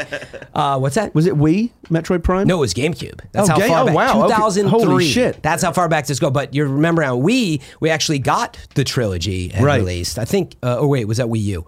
[0.53, 1.13] Uh, what's that?
[1.13, 1.69] Was it Wii?
[1.91, 2.47] Metroid Prime?
[2.47, 3.19] No, it was GameCube.
[3.31, 3.95] That's Oh, how Ga- far oh, back.
[3.95, 4.23] wow.
[4.25, 4.35] Okay.
[4.35, 4.69] 2003.
[4.89, 5.43] Holy shit.
[5.43, 6.31] That's how far back this go.
[6.31, 9.77] But you remember on Wii, we actually got the trilogy had Right.
[9.79, 10.17] released.
[10.17, 10.55] I think.
[10.63, 11.65] Uh, oh wait, was that Wii U?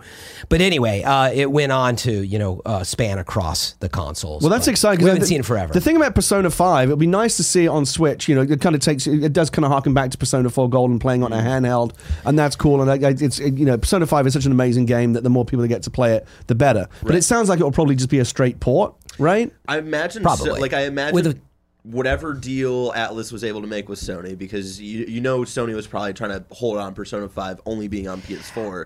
[0.49, 4.41] But anyway, uh, it went on to you know uh, span across the consoles.
[4.41, 4.72] Well, that's exciting.
[4.72, 4.97] exciting.
[4.99, 5.74] 'cause We haven't the- seen it forever.
[5.74, 8.09] The thing about Persona Five, it'd be nice to see it on Switch.
[8.28, 10.70] You know, it kind of takes, it does kind of harken back to Persona Four
[10.70, 11.93] Gold and playing on a handheld,
[12.26, 12.82] and that's cool.
[12.82, 15.24] And I- I- it's, it, you know, Persona Five is such an amazing game that
[15.24, 16.88] the more people that get to play it, the better.
[17.03, 19.51] But it sounds like it will probably just be a straight port, right?
[19.68, 20.45] I imagine, Probably.
[20.47, 21.38] so, like I imagine, With a-
[21.84, 25.88] whatever deal Atlus was able to make with Sony, because you you know Sony was
[25.88, 28.86] probably trying to hold on Persona Five only being on PS4.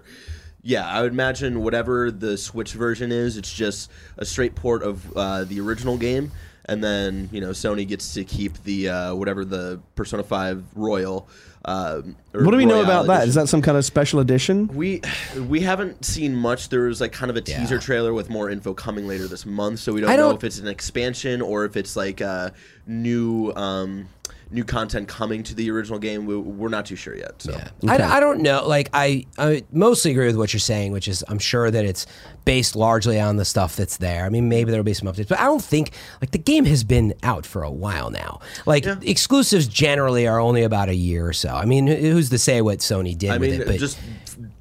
[0.66, 5.12] Yeah, I would imagine whatever the Switch version is, it's just a straight port of
[5.18, 6.32] uh, the original game,
[6.66, 11.28] and then you know Sony gets to keep the uh, whatever the Persona Five Royal.
[11.66, 13.14] Um, or What do we know about that?
[13.20, 13.30] edition.
[13.30, 14.68] Is that some kind of special edition?
[14.68, 15.02] We
[15.48, 16.68] we haven't seen much.
[16.70, 17.80] There was like kind of a teaser Yeah.
[17.82, 20.60] trailer with more info coming later this month, so we don't, know don't- if it's
[20.60, 22.50] an expansion or if it's like uh,
[22.86, 24.10] new um,
[24.54, 26.26] new content coming to the original game.
[26.26, 27.42] We, we're not too sure yet.
[27.42, 27.70] So Yeah.
[27.92, 28.68] I, I don't know.
[28.68, 32.06] Like I, I mostly agree with what you're saying, which is I'm sure that it's
[32.46, 34.26] based largely on the stuff that's there.
[34.26, 35.92] I mean, maybe there'll be some updates, but I don't think
[36.22, 38.40] like the game has been out for a while now.
[38.66, 41.50] Like exclusives generally are only about a year or so.
[41.50, 43.68] I mean, who's to say what Sony did I with mean, it?
[43.68, 43.98] But just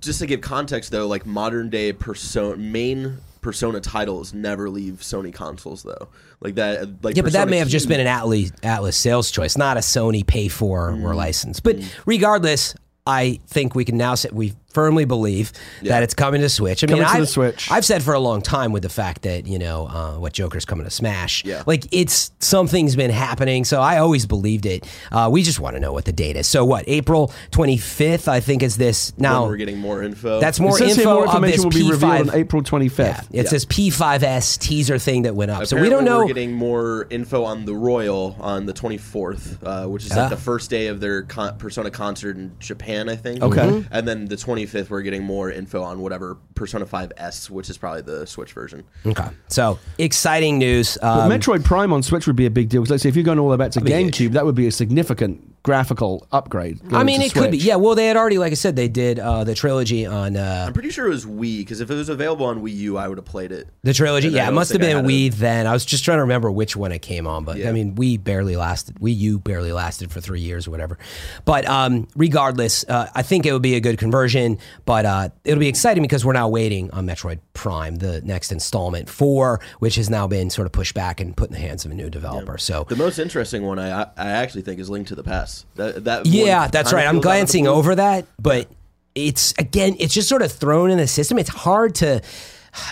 [0.01, 5.35] just to give context though, like modern day persona main persona titles never leave Sony
[5.35, 6.09] consoles though.
[6.41, 7.05] Like that.
[7.05, 9.77] Like yeah, but that Persona may have just been an Atlus Atlus sales choice, not
[9.77, 11.03] a Sony pay for Mm.
[11.05, 11.61] or license.
[11.61, 11.77] But
[12.07, 12.75] regardless,
[13.07, 15.53] I think we can now say we firmly believe
[15.83, 16.83] that it's coming to Switch.
[16.83, 17.71] I mean, Coming to the I've, Switch.
[17.71, 20.65] I've said for a long time with the fact that you know uh, what Joker's
[20.65, 21.45] coming to Smash.
[21.45, 21.63] Yeah.
[21.67, 23.65] like it's something's been happening.
[23.65, 24.87] So I always believed it.
[25.11, 26.47] Uh, we just want to know what the date is.
[26.47, 26.85] So what?
[26.89, 29.47] April twenty fifth, I think, is this when now?
[29.47, 30.41] we're getting more info.
[30.41, 32.33] That's more info more of this information will be revealed P5.
[32.33, 33.27] on April 25th.
[33.31, 35.67] Yeah, it's this P5S teaser thing that went up.
[35.67, 36.19] so we don't know.
[36.19, 40.37] We're getting more info on the Royal on the 24th, uh, which is like the
[40.37, 43.43] first day of their con- Persona concert in Japan, I think.
[43.43, 43.61] Okay.
[43.61, 43.73] Mm-hmm.
[43.73, 43.87] Mhm.
[43.91, 44.37] And then the
[44.67, 48.85] 25th, we're getting more info on whatever Persona 5S, which is probably the Switch version.
[49.07, 50.99] Okay, so exciting news.
[51.03, 53.17] Um, But Metroid Prime on Switch would be a big deal because, let's say, if
[53.17, 54.15] you're going all the way back to be huge.
[54.19, 56.81] GameCube, that would be a significant graphical upgrade.
[56.93, 57.59] I mean, to it could be.
[57.59, 60.65] Yeah, well, they had already, like I said, they did uh, the trilogy on uh,
[60.67, 63.09] I'm pretty sure it was Wii, because if it was available on Wii U, I
[63.09, 63.69] would have played it.
[63.83, 64.27] the trilogy.
[64.29, 65.35] And Yeah, it must have been had Wii it.
[65.35, 65.67] then.
[65.67, 68.23] I was just trying to remember which one it came on, but I mean, Wii
[68.23, 68.97] barely lasted.
[68.97, 70.99] Wii U barely lasted for three years or whatever.
[71.45, 74.59] But um, regardless, uh, I think it would be a good conversion.
[74.85, 79.09] But uh, it'll be exciting because we're now waiting on Metroid Prime, the next installment
[79.09, 81.91] four, which has now been sort of pushed back and put in the hands of
[81.93, 82.59] a new developer.
[82.59, 85.52] So The most interesting one, I I actually think, is Link to the Past.
[85.77, 87.07] That, that Yeah, that's right.
[87.07, 88.69] I'm feels out of the glancing over that, but
[89.15, 91.39] it's again, it's just sort of thrown in the system.
[91.39, 92.23] It's hard to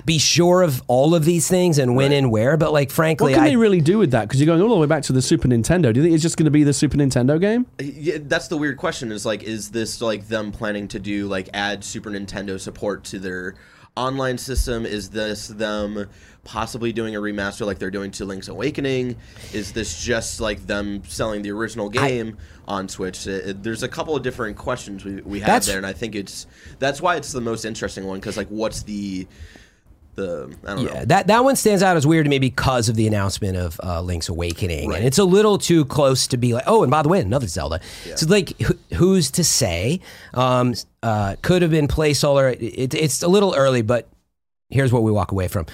[0.05, 2.57] be sure of all of these things and when and where.
[2.57, 4.29] But like, frankly, What can I they really do with that?
[4.29, 5.93] Because you're going all the way back to the Super Nintendo.
[5.93, 7.67] Do you think it's just going to be the Super Nintendo game?
[7.81, 9.11] Uh, yeah, that's the weird question.
[9.11, 13.19] Is like, is this like them planning to do like add Super Nintendo support to
[13.19, 13.55] their
[14.01, 14.86] online system?
[14.86, 16.09] Is this them
[16.42, 19.16] possibly doing a remaster like they're doing to Link's Awakening?
[19.53, 23.28] Is this just like them selling the original game on Switch?
[23.28, 26.14] Uh, uh, there's a couple of different questions we, we have there, and I think
[26.14, 26.46] it's
[26.78, 29.26] that's why it's the most interesting one because like, what's the
[30.17, 31.05] the I don't yeah, know.
[31.07, 34.01] that that one stands out as weird to me because of the announcement of uh,
[34.03, 34.99] Link's Awakening, Right.
[34.99, 37.47] and it's a little too close to be like, oh, and by the way, another
[37.47, 37.81] Zelda.
[38.17, 40.01] So like, who, who's to say?
[40.35, 42.53] Um, uh, could have been placeholder.
[42.61, 44.09] It, it's a little early, but
[44.69, 45.67] here's what we walk away from.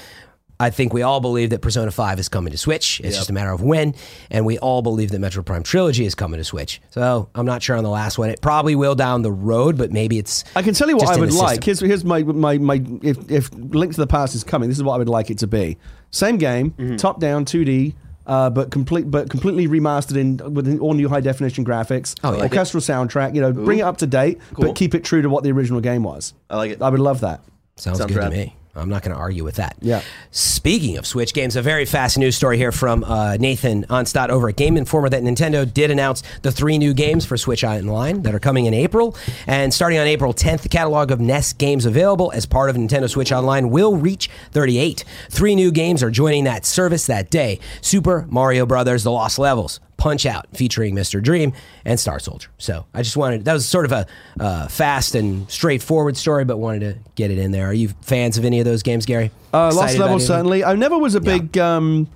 [0.58, 3.00] I think we all believe that Persona 5 is coming to Switch.
[3.04, 3.94] It's just a matter of when.
[4.30, 6.80] And we all believe that Metroid Prime Trilogy is coming to Switch.
[6.90, 8.30] So I'm not sure on the last one.
[8.30, 10.44] It probably will down the road, but maybe it's.
[10.54, 11.62] I can tell you what I would like.
[11.62, 11.62] system.
[11.64, 14.82] Here's, here's my, my, my if, if Link to the Past is coming, this is
[14.84, 15.76] what I would like it to be.
[16.10, 16.96] Same game, Mm-hmm.
[16.96, 17.94] top down, 2D,
[18.26, 22.42] uh, but complete, but completely remastered in with all new high definition graphics, Oh, yeah.
[22.44, 23.34] orchestral soundtrack.
[23.34, 24.68] You know, bring it up to date, Cool.
[24.68, 26.32] but keep it true to what the original game was.
[26.48, 26.80] I like it.
[26.80, 27.42] I would love that.
[27.76, 28.30] Sounds, Sounds good rad.
[28.30, 28.56] to me.
[28.76, 29.76] I'm not going to argue with that.
[29.80, 30.02] Yeah.
[30.30, 34.48] Speaking of Switch games, a very fast news story here from uh, Nathan Anstadt over
[34.48, 38.34] at Game Informer that Nintendo did announce the three new games for Switch Online that
[38.34, 39.16] are coming in April.
[39.46, 43.08] And starting on April 10th, the catalog of NES games available as part of Nintendo
[43.08, 45.04] Switch Online will reach 38.
[45.30, 49.80] Three new games are joining that service that day Super Mario Brothers The Lost Levels.
[49.96, 51.22] Punch Out featuring Mr.
[51.22, 51.52] Dream
[51.84, 52.48] and Star Soldier.
[52.58, 54.06] So I just wanted that was sort of a
[54.38, 57.66] uh, fast and straightforward story, but wanted to get it in there.
[57.68, 59.30] Are you fans of any of those games, Gary?
[59.54, 60.36] Uh, Lost Excited Level any of them?
[60.36, 60.64] certainly.
[60.64, 61.56] I never was a big.
[61.58, 62.08] Um,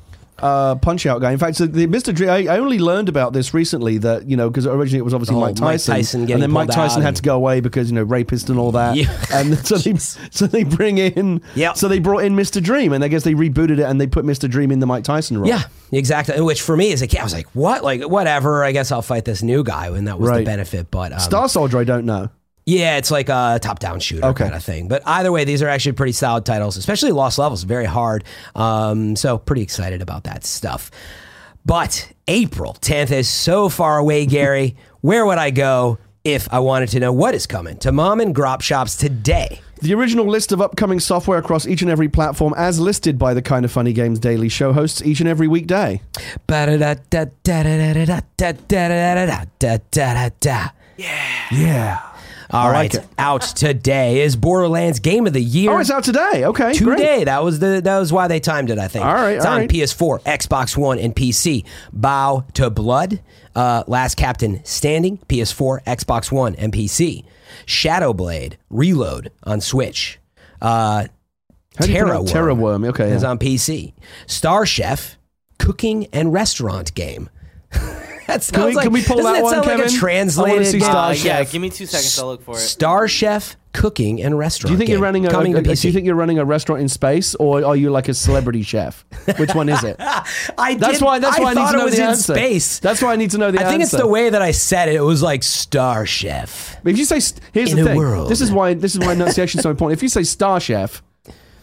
[0.43, 1.33] uh, Punch Out guy.
[1.33, 2.15] In fact, so the Mr.
[2.15, 2.31] Dream.
[2.31, 3.99] I, I only learned about this recently.
[3.99, 6.51] That you know, because originally it was obviously Oh, Mike Mike Tyson, Tyson and then
[6.51, 8.97] Mike Tyson had to go away because you know rapist and all that.
[8.97, 9.25] Yeah.
[9.33, 11.43] And so they so they bring in.
[11.55, 11.77] Yep.
[11.77, 12.63] So they brought in Mr.
[12.63, 14.49] Dream, and I guess they rebooted it and they put Mr.
[14.49, 15.49] Dream in the Mike Tyson role.
[15.49, 15.63] Yeah,
[15.93, 16.41] exactly.
[16.41, 17.85] Which for me a kid, I was like, what?
[17.85, 18.65] Like, whatever.
[18.65, 20.91] I guess I'll fight this new guy, and that was the benefit.
[20.91, 22.31] But um, Star Soldier, I don't know.
[22.71, 24.45] Yeah, it's like a top-down shooter okay.
[24.45, 24.87] kind of thing.
[24.87, 28.23] But either way, these are actually pretty solid titles, especially Lost Levels, very hard.
[28.55, 30.93] Um, so pretty excited about that stuff.
[31.67, 34.77] But April 10th is so far away, Gary.
[35.01, 38.35] Where would I go if I wanted to know what is coming to mom and
[38.35, 39.61] grop shops today?
[39.83, 43.43] The original list of upcoming software across each and every platform, as listed by the
[43.43, 46.03] Kind of Funny Games Daily Show hosts each and every weekday.
[50.99, 51.47] Yeah.
[51.51, 52.10] Yeah.
[52.53, 55.71] All I right, like out today is Borderlands Game of the Year.
[55.71, 56.45] Oh, it's out today.
[56.45, 56.73] Okay.
[56.73, 56.85] today.
[56.85, 57.25] Great.
[57.25, 58.79] That was the that was why they timed it.
[58.79, 59.05] I think.
[59.05, 59.71] All right, it's all on right.
[59.71, 61.65] PS4, Xbox One, and PC.
[61.93, 63.21] Bow to Blood,
[63.55, 67.25] uh, Last Captain Standing, PS4, Xbox One, and PC.
[67.67, 70.19] Shadowblade Reload on Switch.
[70.61, 71.07] Uh,
[71.81, 72.85] Terra pronounce Terra Worm.
[72.85, 73.11] Okay.
[73.11, 73.31] is yeah.
[73.31, 73.93] on PC.
[74.27, 75.17] Star Chef
[75.59, 77.31] Cooking and Restaurant Game.
[78.33, 79.81] that sounds we- like, can we pull doesn't that one, sound like Kevin?
[79.81, 81.53] a I wanna translated see Uh, Star yeah, Chef.
[81.53, 82.19] give me two seconds.
[82.19, 82.59] I'll look for it.
[82.61, 84.69] Star Chef Cooking and Restaurant.
[84.71, 85.83] Do you think game you're running a, coming a- to a- PC.
[85.83, 88.63] Do you think you're running a restaurant in space, or are you like a celebrity
[88.63, 89.05] chef?
[89.37, 89.95] Which one is it?
[90.01, 91.19] I That's did- why.
[91.21, 92.35] That's why I, need thought to know it was the in answer.
[92.35, 92.79] space.
[92.81, 93.69] That's why I need to know the answer.
[93.69, 93.79] I answer.
[93.79, 94.97] think it's the way that I said it.
[94.97, 96.77] It was like Star Chef.
[96.85, 97.97] If you say st- here's In the a thing.
[97.97, 98.29] world.
[98.29, 99.99] This is why this is why enunciation is so important.
[99.99, 101.01] If you say Star Chef,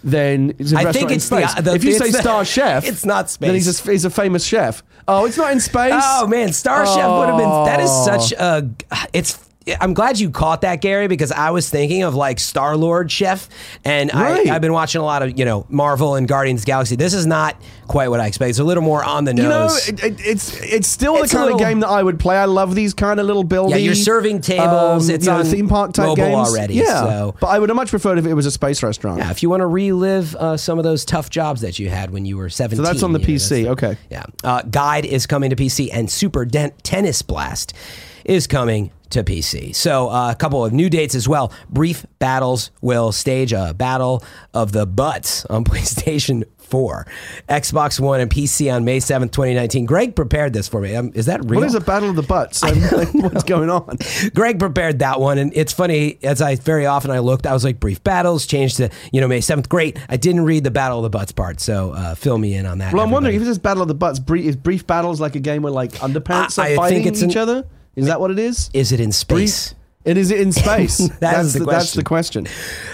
[0.04, 1.64] then it's a I restaurant think it's the- space.
[1.64, 3.88] the- if you say Star Chef, it's not Then he's space.
[3.88, 4.84] a, he's a famous chef.
[5.08, 5.94] Oh, it's not in space.
[5.96, 7.50] Oh man, Star Chef would have been.
[7.66, 8.06] That is Oh.
[8.18, 8.70] such a.
[9.14, 9.40] It's.
[9.80, 13.50] I'm glad you caught that, Gary, because I was thinking of like Star Lord Chef,
[13.84, 14.50] and Right.
[14.50, 16.96] I, I've been watching a lot of you know Marvel and Guardians Galaxy.
[16.96, 18.52] This is not quite what I expected.
[18.52, 19.88] It's a little more on the nose.
[19.88, 21.88] You know, it, it, it's it's still It's a the kind little- of game that
[21.90, 22.38] I would play.
[22.38, 23.72] I love these kind of little building.
[23.72, 25.10] Yeah, you're serving tables.
[25.10, 27.70] It's you know, on theme park type mobile games already, Yeah, so- but I would
[27.70, 29.20] have much preferred if it was a space restaurant.
[29.20, 32.12] yeah, if you want to relive uh, some of those tough jobs that you had
[32.12, 32.78] when you were 17.
[32.78, 33.68] So that's on the you know, PC.
[33.68, 33.98] Okay.
[34.10, 34.24] Yeah.
[34.44, 37.74] Uh, Guide is coming to PC, and Super Den- Tennis Blast
[38.26, 39.74] is coming to PC.
[39.74, 41.54] So uh, a couple of new dates as well.
[41.70, 44.22] Brief Battles will stage a battle
[44.54, 47.08] of the butts on PlayStation 4,
[47.48, 49.86] Xbox One, and PC on May 7th, 2019.
[49.86, 50.94] Greg prepared this for me.
[50.94, 51.62] Um, is that real?
[51.62, 52.62] What is a battle of the butts?
[52.98, 53.98] Like, what's going on?
[54.36, 57.64] Greg prepared that one, and it's funny as I very often I looked, I was
[57.64, 59.70] like brief battles changed to you know May seventh.
[59.70, 62.66] Great, I didn't read the battle of the butts part, so uh, fill me in
[62.66, 62.94] on that.
[62.94, 63.50] Well, I'm wondering if everybody.
[63.52, 64.20] it's just battle of the butts.
[64.20, 67.06] Brief, is brief battles like a game where like underpants I- I are think fighting
[67.08, 67.68] it's each an- other?
[67.98, 68.70] Is that what it is?
[68.74, 69.74] is it in space?
[70.06, 71.00] It is in space.
[71.20, 72.48] that's the That's the question.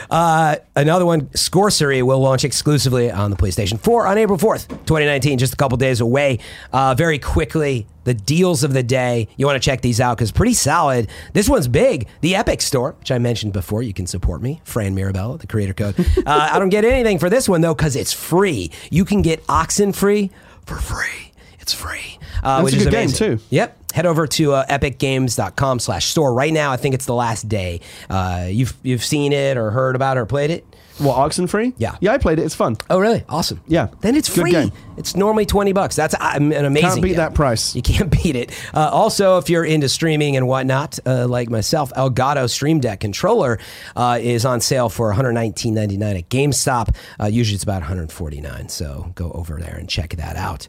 [0.09, 5.37] Uh, another one, Scorcery will launch exclusively on the PlayStation 4 on April 4th, 2019,
[5.37, 6.39] just a couple days away.
[6.71, 9.27] Uh, very quickly, the deals of the day.
[9.37, 11.07] You want to check these out because pretty solid.
[11.33, 12.07] This one's big.
[12.21, 15.73] The Epic Store, which I mentioned before, you can support me, Fran Mirabella, the creator
[15.75, 15.95] code.
[16.25, 18.71] Uh, I don't get anything for this one though because it's free.
[18.89, 20.31] You can get Oxenfree
[20.65, 21.32] for free.
[21.63, 23.39] It's free, uh, That's which a is good game, too.
[23.49, 23.93] Yep.
[23.93, 26.71] Head over to uh, epicgames.com slash store right now.
[26.71, 27.79] I think it's the last day.
[28.09, 30.65] Uh, you've you've seen it or heard about it or played it.
[30.99, 31.73] Well, Oxenfree?
[31.77, 31.95] Yeah.
[32.01, 32.11] yeah.
[32.11, 32.43] I played it.
[32.43, 32.77] It's fun.
[32.89, 33.23] Oh, really?
[33.27, 33.61] Awesome.
[33.67, 33.87] Yeah.
[34.01, 34.51] Then it's Good free.
[34.51, 34.71] game.
[34.95, 35.95] It's normally 20 bucks.
[35.95, 37.17] That's uh, an amazing Can't beat deal.
[37.17, 37.75] that price.
[37.75, 38.51] You can't beat it.
[38.75, 43.57] Uh, also, if you're into streaming and whatnot, uh, like myself, Elgato Stream Deck controller
[43.95, 46.95] uh, is on sale for $119.99 at GameStop.
[47.19, 50.67] Uh, usually it's about 149 So go over there and check that out.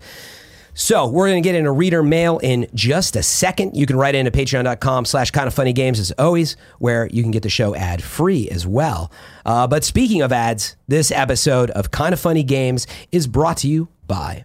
[0.74, 3.76] So we're going to get into reader mail in just a second.
[3.76, 7.30] You can write into patreon.com slash kind of funny games as always, where you can
[7.30, 9.10] get the show ad free as well.
[9.46, 13.68] Uh, but speaking of ads, this episode of Kind of Funny Games is brought to
[13.68, 14.44] you by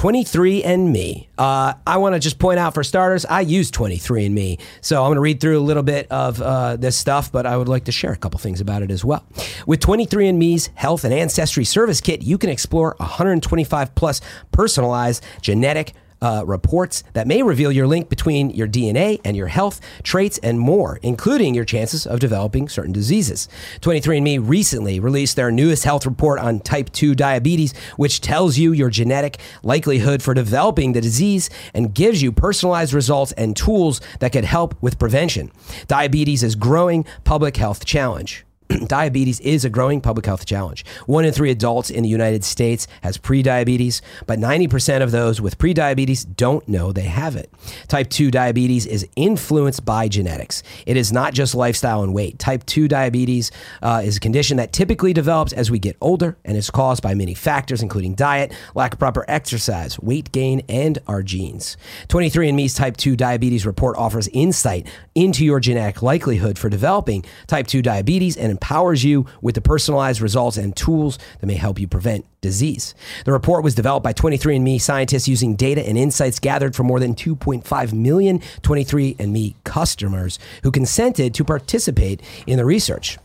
[0.00, 1.26] 23andMe.
[1.36, 4.58] Uh, I want to just point out for starters, I use 23andMe.
[4.80, 7.54] So I'm going to read through a little bit of uh, this stuff, but I
[7.58, 9.26] would like to share a couple things about it as well.
[9.66, 14.22] With 23andMe's Health and Ancestry Service Kit, you can explore 125 plus
[14.52, 15.92] personalized genetic
[16.22, 20.58] uh, reports that may reveal your link between your DNA and your health, traits, and
[20.58, 23.48] more, including your chances of developing certain diseases.
[23.80, 28.90] 23andMe recently released their newest health report on type 2 diabetes, which tells you your
[28.90, 34.44] genetic likelihood for developing the disease and gives you personalized results and tools that could
[34.44, 35.50] help with prevention.
[35.88, 38.44] Diabetes is growing public health challenge.
[38.86, 40.84] diabetes is a growing public health challenge.
[41.06, 45.58] One in three adults in the United States has prediabetes, but 90% of those with
[45.58, 47.52] prediabetes don't know they have it.
[47.88, 50.62] Type 2 diabetes is influenced by genetics.
[50.86, 52.38] It is not just lifestyle and weight.
[52.38, 53.50] Type 2 diabetes
[53.82, 57.14] uh, is a condition that typically develops as we get older and is caused by
[57.14, 61.76] many factors, including diet, lack of proper exercise, weight gain, and our genes.
[62.08, 67.82] 23andMe's Type 2 diabetes report offers insight into your genetic likelihood for developing type 2
[67.82, 72.26] diabetes and empowers you with the personalized results and tools that may help you prevent
[72.42, 72.94] disease.
[73.24, 77.14] The report was developed by 23andMe scientists using data and insights gathered from more than
[77.14, 83.18] 2.5 million 23andMe customers who consented to participate in the research.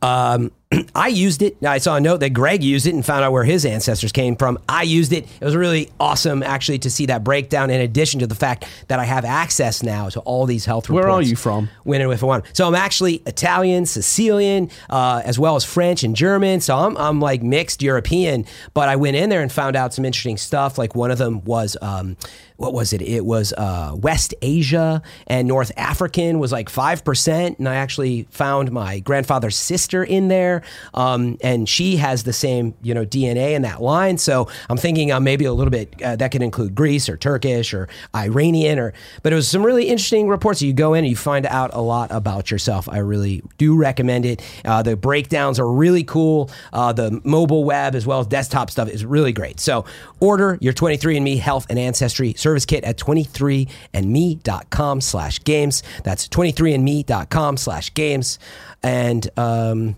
[0.00, 0.50] Um,
[0.94, 1.56] I used it.
[1.64, 4.36] I saw a note that Greg used it and found out where his ancestors came
[4.36, 4.58] from.
[4.68, 5.26] I used it.
[5.40, 7.70] It was really awesome, actually, to see that breakdown.
[7.70, 11.04] In addition to the fact that I have access now to all these health reports.
[11.04, 11.68] Where are you from?
[11.84, 12.44] When and if I want.
[12.52, 16.60] So I'm actually Italian, Sicilian, uh, as well as French and German.
[16.60, 18.44] So I'm I'm like mixed European.
[18.74, 20.78] But I went in there and found out some interesting stuff.
[20.78, 21.76] Like one of them was.
[21.80, 22.16] Um,
[22.56, 23.02] what was it?
[23.02, 27.58] It was uh, West Asia and North African was like 5%.
[27.58, 30.55] And I actually found my grandfather's sister in there.
[30.94, 34.18] Um, and she has the same, you know, DNA in that line.
[34.18, 37.74] So I'm thinking uh, maybe a little bit uh, that could include Greece or Turkish
[37.74, 38.92] or Iranian or,
[39.22, 40.62] but it was some really interesting reports.
[40.62, 42.88] You go in and you find out a lot about yourself.
[42.88, 44.42] I really do recommend it.
[44.64, 46.50] Uh, the breakdowns are really cool.
[46.72, 49.60] Uh, the mobile web as well as desktop stuff is really great.
[49.60, 49.84] So
[50.20, 55.82] order your 23andMe health and ancestry service kit at 23andme.com slash games.
[56.04, 58.38] That's 23andme.com slash games.
[58.82, 59.96] And, um,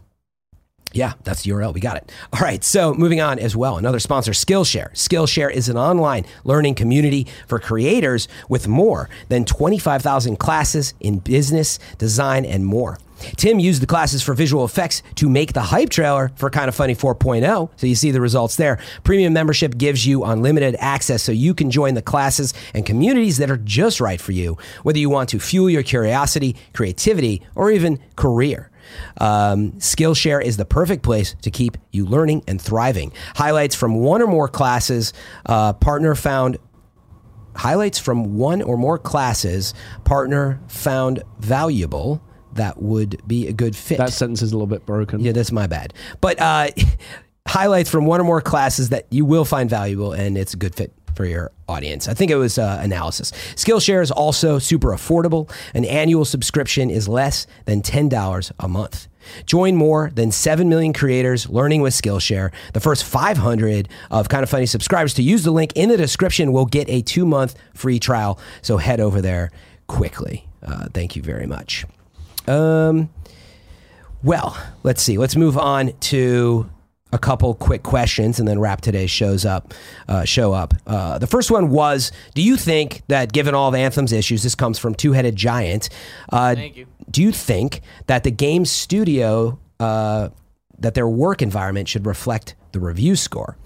[0.93, 1.75] yeah, that's the URL.
[1.75, 2.11] We got it.
[2.33, 2.63] All right.
[2.65, 4.93] So moving on as well, another sponsor, Skillshare.
[4.93, 11.79] Skillshare is an online learning community for creators with more than 25,000 classes in business,
[11.99, 12.99] design, and more.
[13.37, 16.75] Tim used the classes for visual effects to make the hype trailer for Kind of
[16.75, 17.71] Funny 4.0.
[17.77, 18.79] So you see the results there.
[19.03, 23.51] Premium membership gives you unlimited access so you can join the classes and communities that
[23.51, 27.99] are just right for you, whether you want to fuel your curiosity, creativity, or even
[28.17, 28.71] career.
[29.21, 33.13] Um, Skillshare is the perfect place to keep you learning and thriving.
[33.35, 35.13] Highlights from one or more classes,
[35.47, 36.59] uh, partner found
[37.57, 39.75] highlights from one or more classes,
[40.05, 42.23] partner found valuable
[42.53, 43.99] that would be a good fit.
[43.99, 45.21] That sentence is a little bit broken.
[45.21, 45.95] Yeah, that's my bad.
[46.21, 46.69] But uh,
[47.49, 50.75] highlights from one or more classes that you will find valuable and it's a good
[50.75, 52.09] fit for your audience.
[52.09, 53.33] I think it was uh, analysis.
[53.55, 55.51] Skillshare is also super affordable.
[55.75, 59.09] An annual subscription is less than $10 a month.
[59.47, 62.51] Join more than 7 million creators learning with Skillshare.
[62.73, 66.53] The first 500 of Kind of Funny subscribers to use the link in the description
[66.53, 68.39] will get a two month free trial.
[68.63, 69.51] So head over there
[69.87, 70.47] quickly.
[70.63, 71.85] Uh, thank you very much.
[72.47, 73.11] Um,
[74.23, 75.19] well, let's see.
[75.19, 76.69] Let's move on to
[77.13, 79.73] a couple quick questions and then wrap today's shows up.
[80.09, 80.75] Uh, show up.
[80.87, 84.55] Uh, the first one was: Do you think that, given all of Anthem's issues, this
[84.55, 85.89] comes from Two Headed Giant?
[86.31, 86.87] Uh, Thank you.
[87.11, 90.29] Do you think that the game studio uh,
[90.79, 93.57] that their work environment should reflect the review score?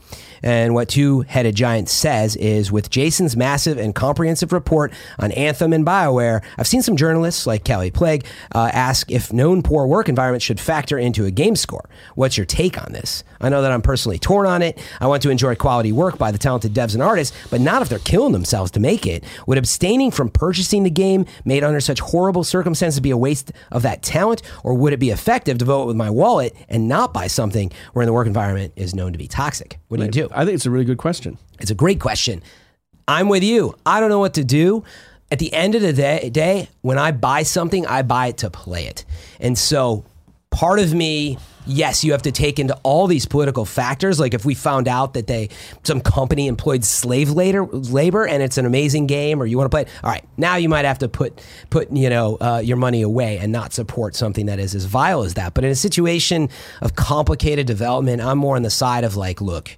[0.43, 5.73] And what Two Headed Giant says is with Jason's massive and comprehensive report on Anthem
[5.73, 10.09] and BioWare, I've seen some journalists like Kallie Plagge uh, ask if known poor work
[10.09, 11.89] environments should factor into a game score.
[12.15, 13.25] What's your take on this?
[13.41, 14.79] I know that I'm personally torn on it.
[15.01, 17.89] I want to enjoy quality work by the talented devs and artists, but not if
[17.89, 19.25] they're killing themselves to make it.
[19.47, 23.83] Would abstaining from purchasing the game made under such horrible circumstances be a waste of
[23.83, 27.27] that talent, or would it be effective to vote with my wallet and not buy
[27.27, 29.79] something where the work environment is known to be toxic?
[29.89, 30.29] What you do?
[30.33, 31.39] I think it's a really good question.
[31.61, 32.43] It's a great question.
[33.09, 33.75] I'm with you.
[33.85, 34.85] I don't know what to do.
[35.31, 38.51] At the end of the day, day, when I buy something, I buy it to
[38.51, 39.05] play it.
[39.41, 40.05] And so
[40.51, 44.19] part of me, yes, you have to take into all these political factors.
[44.19, 45.49] Like if we found out that they
[45.83, 49.75] some company employed slave labor, labor and it's an amazing game, or you want to
[49.75, 51.41] play it, all right, now you might have to put
[51.71, 55.23] put you know uh, your money away and not support something that is as vile
[55.23, 55.55] as that.
[55.55, 56.49] But in a situation
[56.81, 59.77] of complicated development, I'm more on the side of like, look.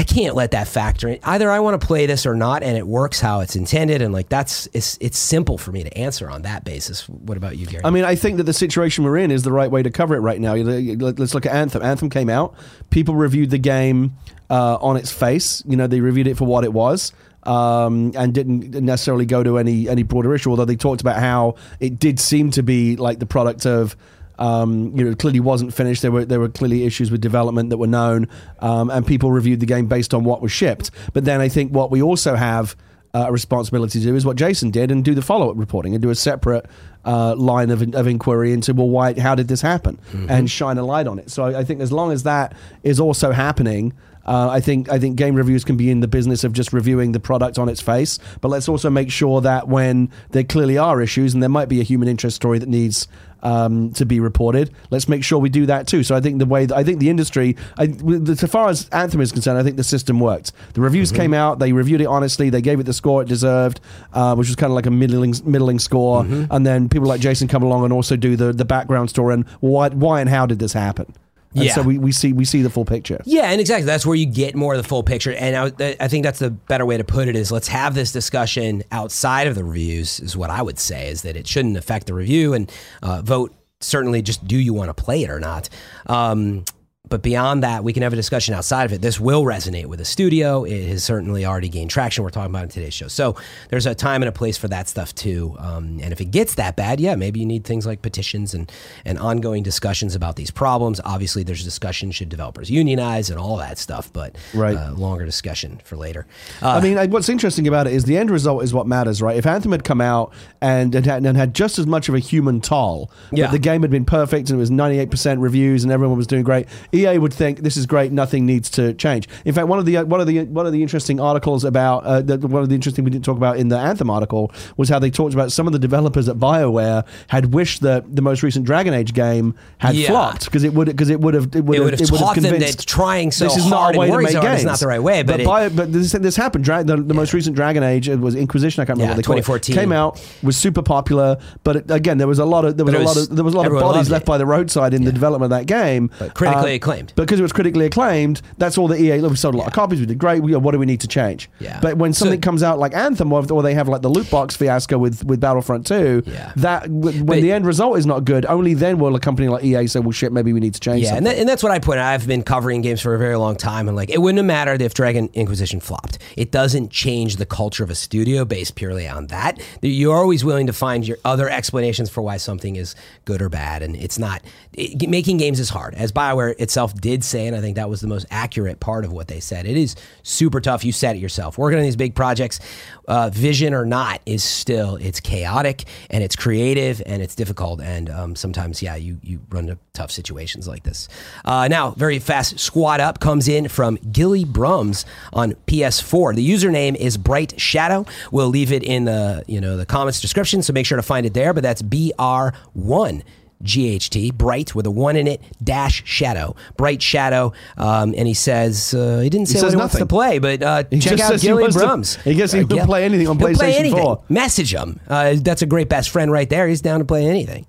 [0.00, 1.18] I can't let that factor in.
[1.24, 4.14] Either I want to play this or not, and it works how it's intended, and
[4.14, 7.06] like that's it's it's simple for me to answer on that basis.
[7.06, 7.84] What about you, Gary?
[7.84, 10.14] I mean, I think that the situation we're in is the right way to cover
[10.14, 10.54] it right now.
[10.54, 11.82] Let's look at Anthem.
[11.82, 12.54] Anthem came out.
[12.88, 14.16] People reviewed the game
[14.48, 15.62] uh, on its face.
[15.66, 17.12] You know, they reviewed it for what it was.
[17.42, 20.48] Um, and didn't necessarily go to any any broader issue.
[20.48, 23.96] Although they talked about how it did seem to be like the product of
[24.40, 26.02] um, you know, clearly wasn't finished.
[26.02, 28.26] There were there were clearly issues with development that were known,
[28.58, 30.90] um, and people reviewed the game based on what was shipped.
[31.12, 32.74] But then I think what we also have
[33.14, 36.02] uh, responsibility to do is what Jason did and do the follow up reporting and
[36.02, 36.66] do a separate
[37.04, 40.84] uh, line of, of inquiry into well why how did this happen and shine a
[40.84, 41.30] light on it.
[41.30, 43.92] So I, I think as long as that is also happening.
[44.26, 47.12] Uh, I think I think game reviews can be in the business of just reviewing
[47.12, 51.00] the product on its face, but let's also make sure that when there clearly are
[51.00, 53.08] issues and there might be a human interest story that needs
[53.42, 56.02] um, to be reported, let's make sure we do that too.
[56.02, 57.84] So I think the way that, I think the industry, I,
[58.28, 60.52] as far as Anthem is concerned, I think the system worked.
[60.74, 63.80] The reviews came out, they reviewed it honestly, they gave it the score it deserved,
[64.12, 67.48] uh, which was kind of like a middling middling score, and then people like Jason
[67.48, 70.58] come along and also do the the background story and why why and how did
[70.58, 71.12] this happen.
[71.54, 71.74] And Yeah.
[71.74, 73.20] so we, we see we see the full picture.
[73.24, 75.32] Yeah, and exactly that's where you get more of the full picture.
[75.32, 78.12] And I, I think that's the better way to put it is let's have this
[78.12, 80.20] discussion outside of the reviews.
[80.20, 82.70] Is what I would say is that it shouldn't affect the review and
[83.02, 83.52] uh, vote.
[83.80, 85.68] Certainly, just do you want to play it or not.
[86.06, 86.64] Um,
[87.10, 89.02] but beyond that, we can have a discussion outside of it.
[89.02, 90.64] This will resonate with the studio.
[90.64, 92.24] It has certainly already gained traction.
[92.24, 93.08] We're talking about it in today's show.
[93.08, 93.36] So
[93.68, 95.54] there's a time and a place for that stuff too.
[95.58, 98.72] Um, and if it gets that bad, yeah, maybe you need things like petitions and,
[99.04, 101.00] and ongoing discussions about these problems.
[101.04, 104.76] Obviously, there's discussion should developers unionize and all that stuff, but Right.
[104.76, 106.26] uh, longer discussion for later.
[106.62, 109.20] Uh, I mean, I- what's interesting about it is the end result is what matters,
[109.20, 109.36] right?
[109.36, 112.18] If Anthem had come out and and had, and had just as much of a
[112.20, 113.48] human toll, Yeah.
[113.50, 116.66] the game had been perfect and it was 98% reviews and everyone was doing great,
[117.06, 119.28] EA would think this is great, nothing needs to change.
[119.44, 122.20] In fact, one of the one of the one of the interesting articles about uh,
[122.22, 124.98] the, one of the interesting we didn't talk about in the Anthem article was how
[124.98, 128.64] they talked about some of the developers at BioWare had wished that the most recent
[128.66, 130.08] Dragon Age game had Yeah.
[130.08, 132.34] flopped because it would because it would have it would It have it would taught
[132.36, 134.60] them that convinced trying so this is hard not a way to make games.
[134.60, 136.64] is not the right way, but but, it- Bio- but this, this happened.
[136.64, 138.82] Dra- the, the most recent Dragon Age it was Inquisition.
[138.82, 139.62] I can't remember Yeah, what they call it.
[139.62, 139.74] 2014.
[139.76, 142.94] Came out was super popular, but it, again there was a lot of there was
[142.94, 145.12] a lot of there was a lot of bodies left by the roadside in the
[145.12, 146.10] development of that game.
[146.18, 147.12] But critically Uh, acclaimed.
[147.16, 149.20] Because it was critically acclaimed, that's all the EA.
[149.20, 150.00] We sold a lot of copies.
[150.00, 150.42] We did great.
[150.42, 151.48] We, what do we need to change?
[151.58, 151.78] Yeah.
[151.80, 154.30] But when So- something comes out like Anthem, or, or they have like the loot
[154.30, 156.52] box fiasco with with Battlefront Two, Yeah.
[156.56, 159.48] that w- when But- the end result is not good, only then will a company
[159.48, 161.62] like EA say, "Well, shit, maybe we need to change." Yeah, and, that, and that's
[161.62, 161.98] what I put.
[161.98, 162.04] in.
[162.04, 164.82] I've been covering games for a very long time, and like it wouldn't have mattered
[164.82, 166.18] if Dragon Inquisition flopped.
[166.36, 169.60] It doesn't change the culture of a studio based purely on that.
[169.82, 173.82] You're always willing to find your other explanations for why something is good or bad,
[173.82, 174.42] and it's not.
[174.72, 178.00] It, making games is hard, as Bioware itself did say, and I think that was
[178.00, 179.66] the most accurate part of what they said.
[179.66, 180.84] It is super tough.
[180.84, 181.58] You said it yourself.
[181.58, 182.60] Working on these big projects,
[183.08, 188.10] uh, vision or not, is still it's chaotic and it's creative and it's difficult, and
[188.10, 191.08] um, sometimes yeah, you you run into tough situations like this.
[191.44, 196.34] Uh, now, very fast squad up comes in from Gilly Brums on PS4.
[196.34, 198.06] The username is Bright Shadow.
[198.30, 201.26] We'll leave it in the you know the comments description, so make sure to find
[201.26, 201.52] it there.
[201.52, 203.22] But that's B R one.
[203.62, 208.94] GHT, Bright with a one in it, dash Shadow, Bright Shadow, um, and he says
[208.94, 211.46] uh, he didn't say says what he wants to play, but uh, check out he
[211.46, 214.02] Gilly wants to- he guess he Uh, Gil- play anything on he'll play PlayStation anything.
[214.02, 214.22] 4.
[214.28, 215.00] Message him.
[215.08, 216.68] Uh, that's a great best friend right there.
[216.68, 217.66] He's down to play anything.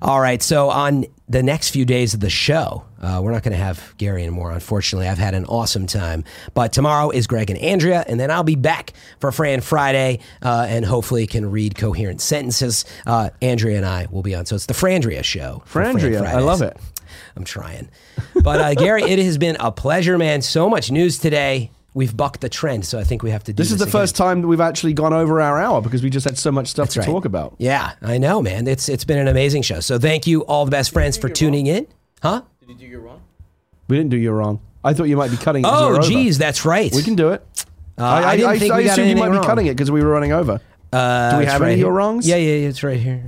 [0.00, 3.52] All right, so on the next few days of the show, uh, we're not going
[3.52, 4.50] to have Gary anymore.
[4.50, 6.24] Unfortunately, I've had an awesome time.
[6.54, 10.66] But tomorrow is Greg and Andrea, and then I'll be back for Fran Friday, uh,
[10.68, 12.84] and hopefully can read coherent sentences.
[13.06, 14.46] Uh, Andrea and I will be on.
[14.46, 15.62] So it's the Frandria show.
[15.66, 16.76] for Fran Frandria, I love it.
[17.36, 17.88] I'm trying.
[18.42, 20.42] But uh, Gary, it has been a pleasure, man.
[20.42, 21.70] So much news today.
[21.98, 23.90] We've bucked the trend, so I think we have to do This is the again.
[23.92, 26.68] first time that we've actually gone over our hour because we just had so much
[26.68, 27.06] stuff That's to right.
[27.06, 27.56] talk about.
[27.58, 28.68] Yeah, I know, man.
[28.68, 29.80] It's it's been an amazing show.
[29.80, 31.88] So thank you, all the best friends, for tuning in.
[32.22, 32.42] Huh?
[32.60, 33.20] Did you do your wrong?
[33.88, 34.60] We didn't do you wrong.
[34.84, 35.68] I thought you might be cutting it.
[35.68, 36.02] 'cause Oh, we're over.
[36.08, 36.94] geez, that's right.
[36.94, 37.44] We can do it.
[37.98, 39.40] Uh, I, didn't think I we got assumed you might wrong.
[39.40, 40.60] be cutting it because we were running over.
[40.92, 42.28] Uh, Do we have right any of your wrongs?
[42.28, 43.24] Yeah, yeah, yeah, it's right here.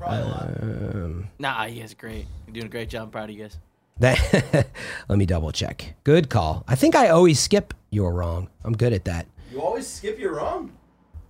[1.40, 2.26] Nah, you guys are great.
[2.46, 3.02] You're doing a great job.
[3.04, 3.58] I'm proud of you guys.
[4.00, 4.66] That,
[5.08, 5.94] let me double check.
[6.04, 6.64] Good call.
[6.66, 8.48] I think I always skip your wrong.
[8.64, 9.26] I'm good at that.
[9.52, 10.72] You always skip your wrong.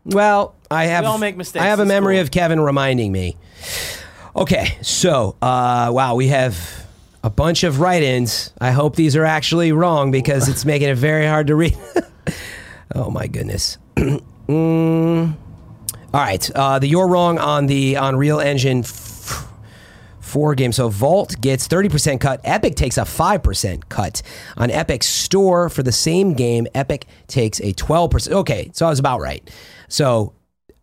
[0.04, 1.04] Well, I have.
[1.04, 1.62] We all make mistakes.
[1.62, 2.22] I have a memory cool.
[2.22, 3.36] of Kevin reminding me.
[4.34, 6.86] Okay, so uh, wow, we have
[7.22, 8.52] a bunch of write-ins.
[8.60, 11.76] I hope these are actually wrong because it's making it very hard to read.
[12.94, 13.78] oh my goodness.
[14.50, 15.36] Mm.
[16.12, 18.82] All right, uh, the you're wrong on the Unreal Engine.
[20.30, 20.72] Four game.
[20.72, 22.40] So Valve gets 30% cut.
[22.44, 24.22] Epic takes a 5% cut.
[24.56, 28.30] On Epic Store for the same game, Epic takes a 12%.
[28.30, 29.48] Okay, so I was about right.
[29.88, 30.32] So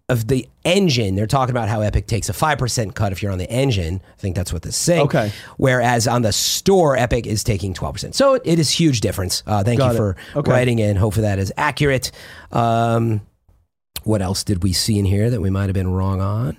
[0.10, 3.38] of the engine, they're talking about how Epic takes a 5% cut if you're on
[3.38, 4.02] the engine.
[4.18, 5.02] I think that's what this is saying.
[5.08, 5.32] Okay.
[5.58, 8.14] Whereas on the store, Epic is taking 12%.
[8.16, 9.44] So it is huge difference.
[9.48, 10.52] Uh, thank Got you for Okay.
[10.52, 10.96] writing in.
[10.98, 12.12] Hopefully that is accurate.
[12.52, 13.22] Um,
[14.04, 16.58] what else did we see in here that we might have been wrong on?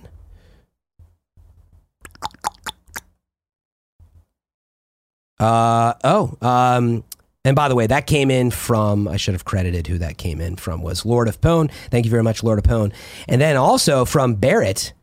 [5.39, 7.03] Uh, oh, um,
[7.45, 10.41] And by the way, that came in from, I should have credited who that came
[10.41, 11.69] in from, was Lord of Pone.
[11.89, 12.91] Thank you very much, Lord of Pone.
[13.27, 14.93] And then also from Barrett,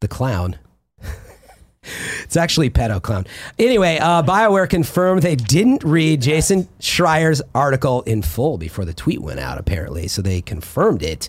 [0.00, 0.58] the clown.
[2.24, 3.26] it's actually Pedo Clown.
[3.58, 9.22] Anyway, uh, BioWare confirmed they didn't read Jason Schreier's article in full before the tweet
[9.22, 10.08] went out, apparently.
[10.08, 11.28] So they confirmed it.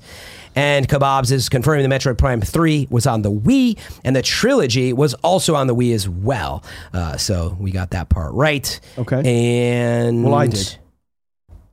[0.55, 4.93] And Kebabs is confirming the Metroid Prime 3 was on the Wii, and the trilogy
[4.93, 6.63] was also on the Wii as well.
[6.93, 8.79] Uh, so we got that part right.
[8.97, 9.21] Okay.
[9.25, 10.23] And.
[10.23, 10.77] Well, I did.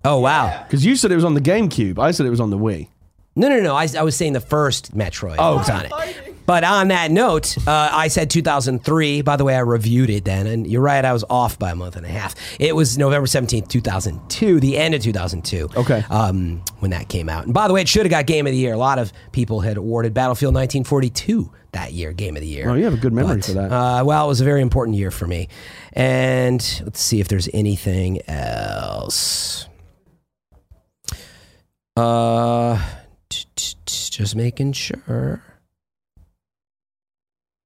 [0.04, 0.64] Oh, wow.
[0.64, 1.98] Because you said it was on the GameCube.
[1.98, 2.88] I said it was on the Wii.
[3.36, 3.74] No, no, no.
[3.74, 5.92] I, I was saying the first Metroid oh, was on it.
[6.50, 9.22] But on that note, uh, I said 2003.
[9.22, 11.04] By the way, I reviewed it then, and you're right.
[11.04, 12.34] I was off by a month and a half.
[12.58, 15.68] It was November 17th, 2002, the end of 2002.
[15.76, 16.02] Okay.
[16.10, 18.50] Um, when that came out, and by the way, it should have got Game of
[18.50, 18.72] the Year.
[18.72, 22.68] A lot of people had awarded Battlefield 1942 that year Game of the Year.
[22.68, 23.70] Oh, you have a good memory But, for that.
[23.70, 25.46] Uh, well, it was a very important year for me.
[25.92, 29.68] And let's see if there's anything else.
[31.96, 32.84] Uh,
[33.86, 35.44] just making sure.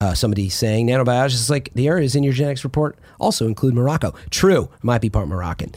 [0.05, 4.13] Uh, somebody saying nanobiologists like the areas in your genetics report also include Morocco.
[4.29, 5.73] True, might be part Moroccan.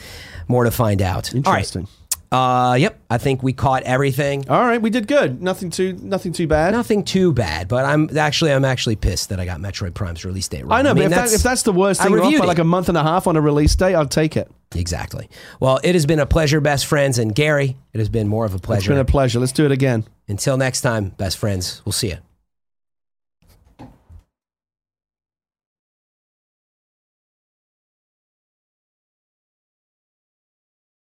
[0.49, 1.33] More to find out.
[1.33, 1.83] Interesting.
[1.83, 1.91] Right.
[2.29, 2.99] Uh, yep.
[3.09, 4.49] I think we caught everything.
[4.49, 5.41] All right, we did good.
[5.41, 6.73] Nothing too, nothing too bad.
[6.73, 10.49] Nothing too bad, but I'm actually I'm actually pissed that I got Metroid Prime's release
[10.49, 10.73] date wrong.
[10.73, 12.59] I know, mean, but if, that, if that's the worst I thing, off by like
[12.59, 14.51] a month and a half on a release date, I'll take it.
[14.75, 15.29] exactly.
[15.61, 18.53] Well, it has been a pleasure, best friends, and Gary, it has been more of
[18.53, 18.79] a pleasure.
[18.79, 19.39] It's been a pleasure.
[19.39, 20.05] Let's do it again.
[20.27, 21.81] Until next time, best friends.
[21.85, 22.17] We'll see you.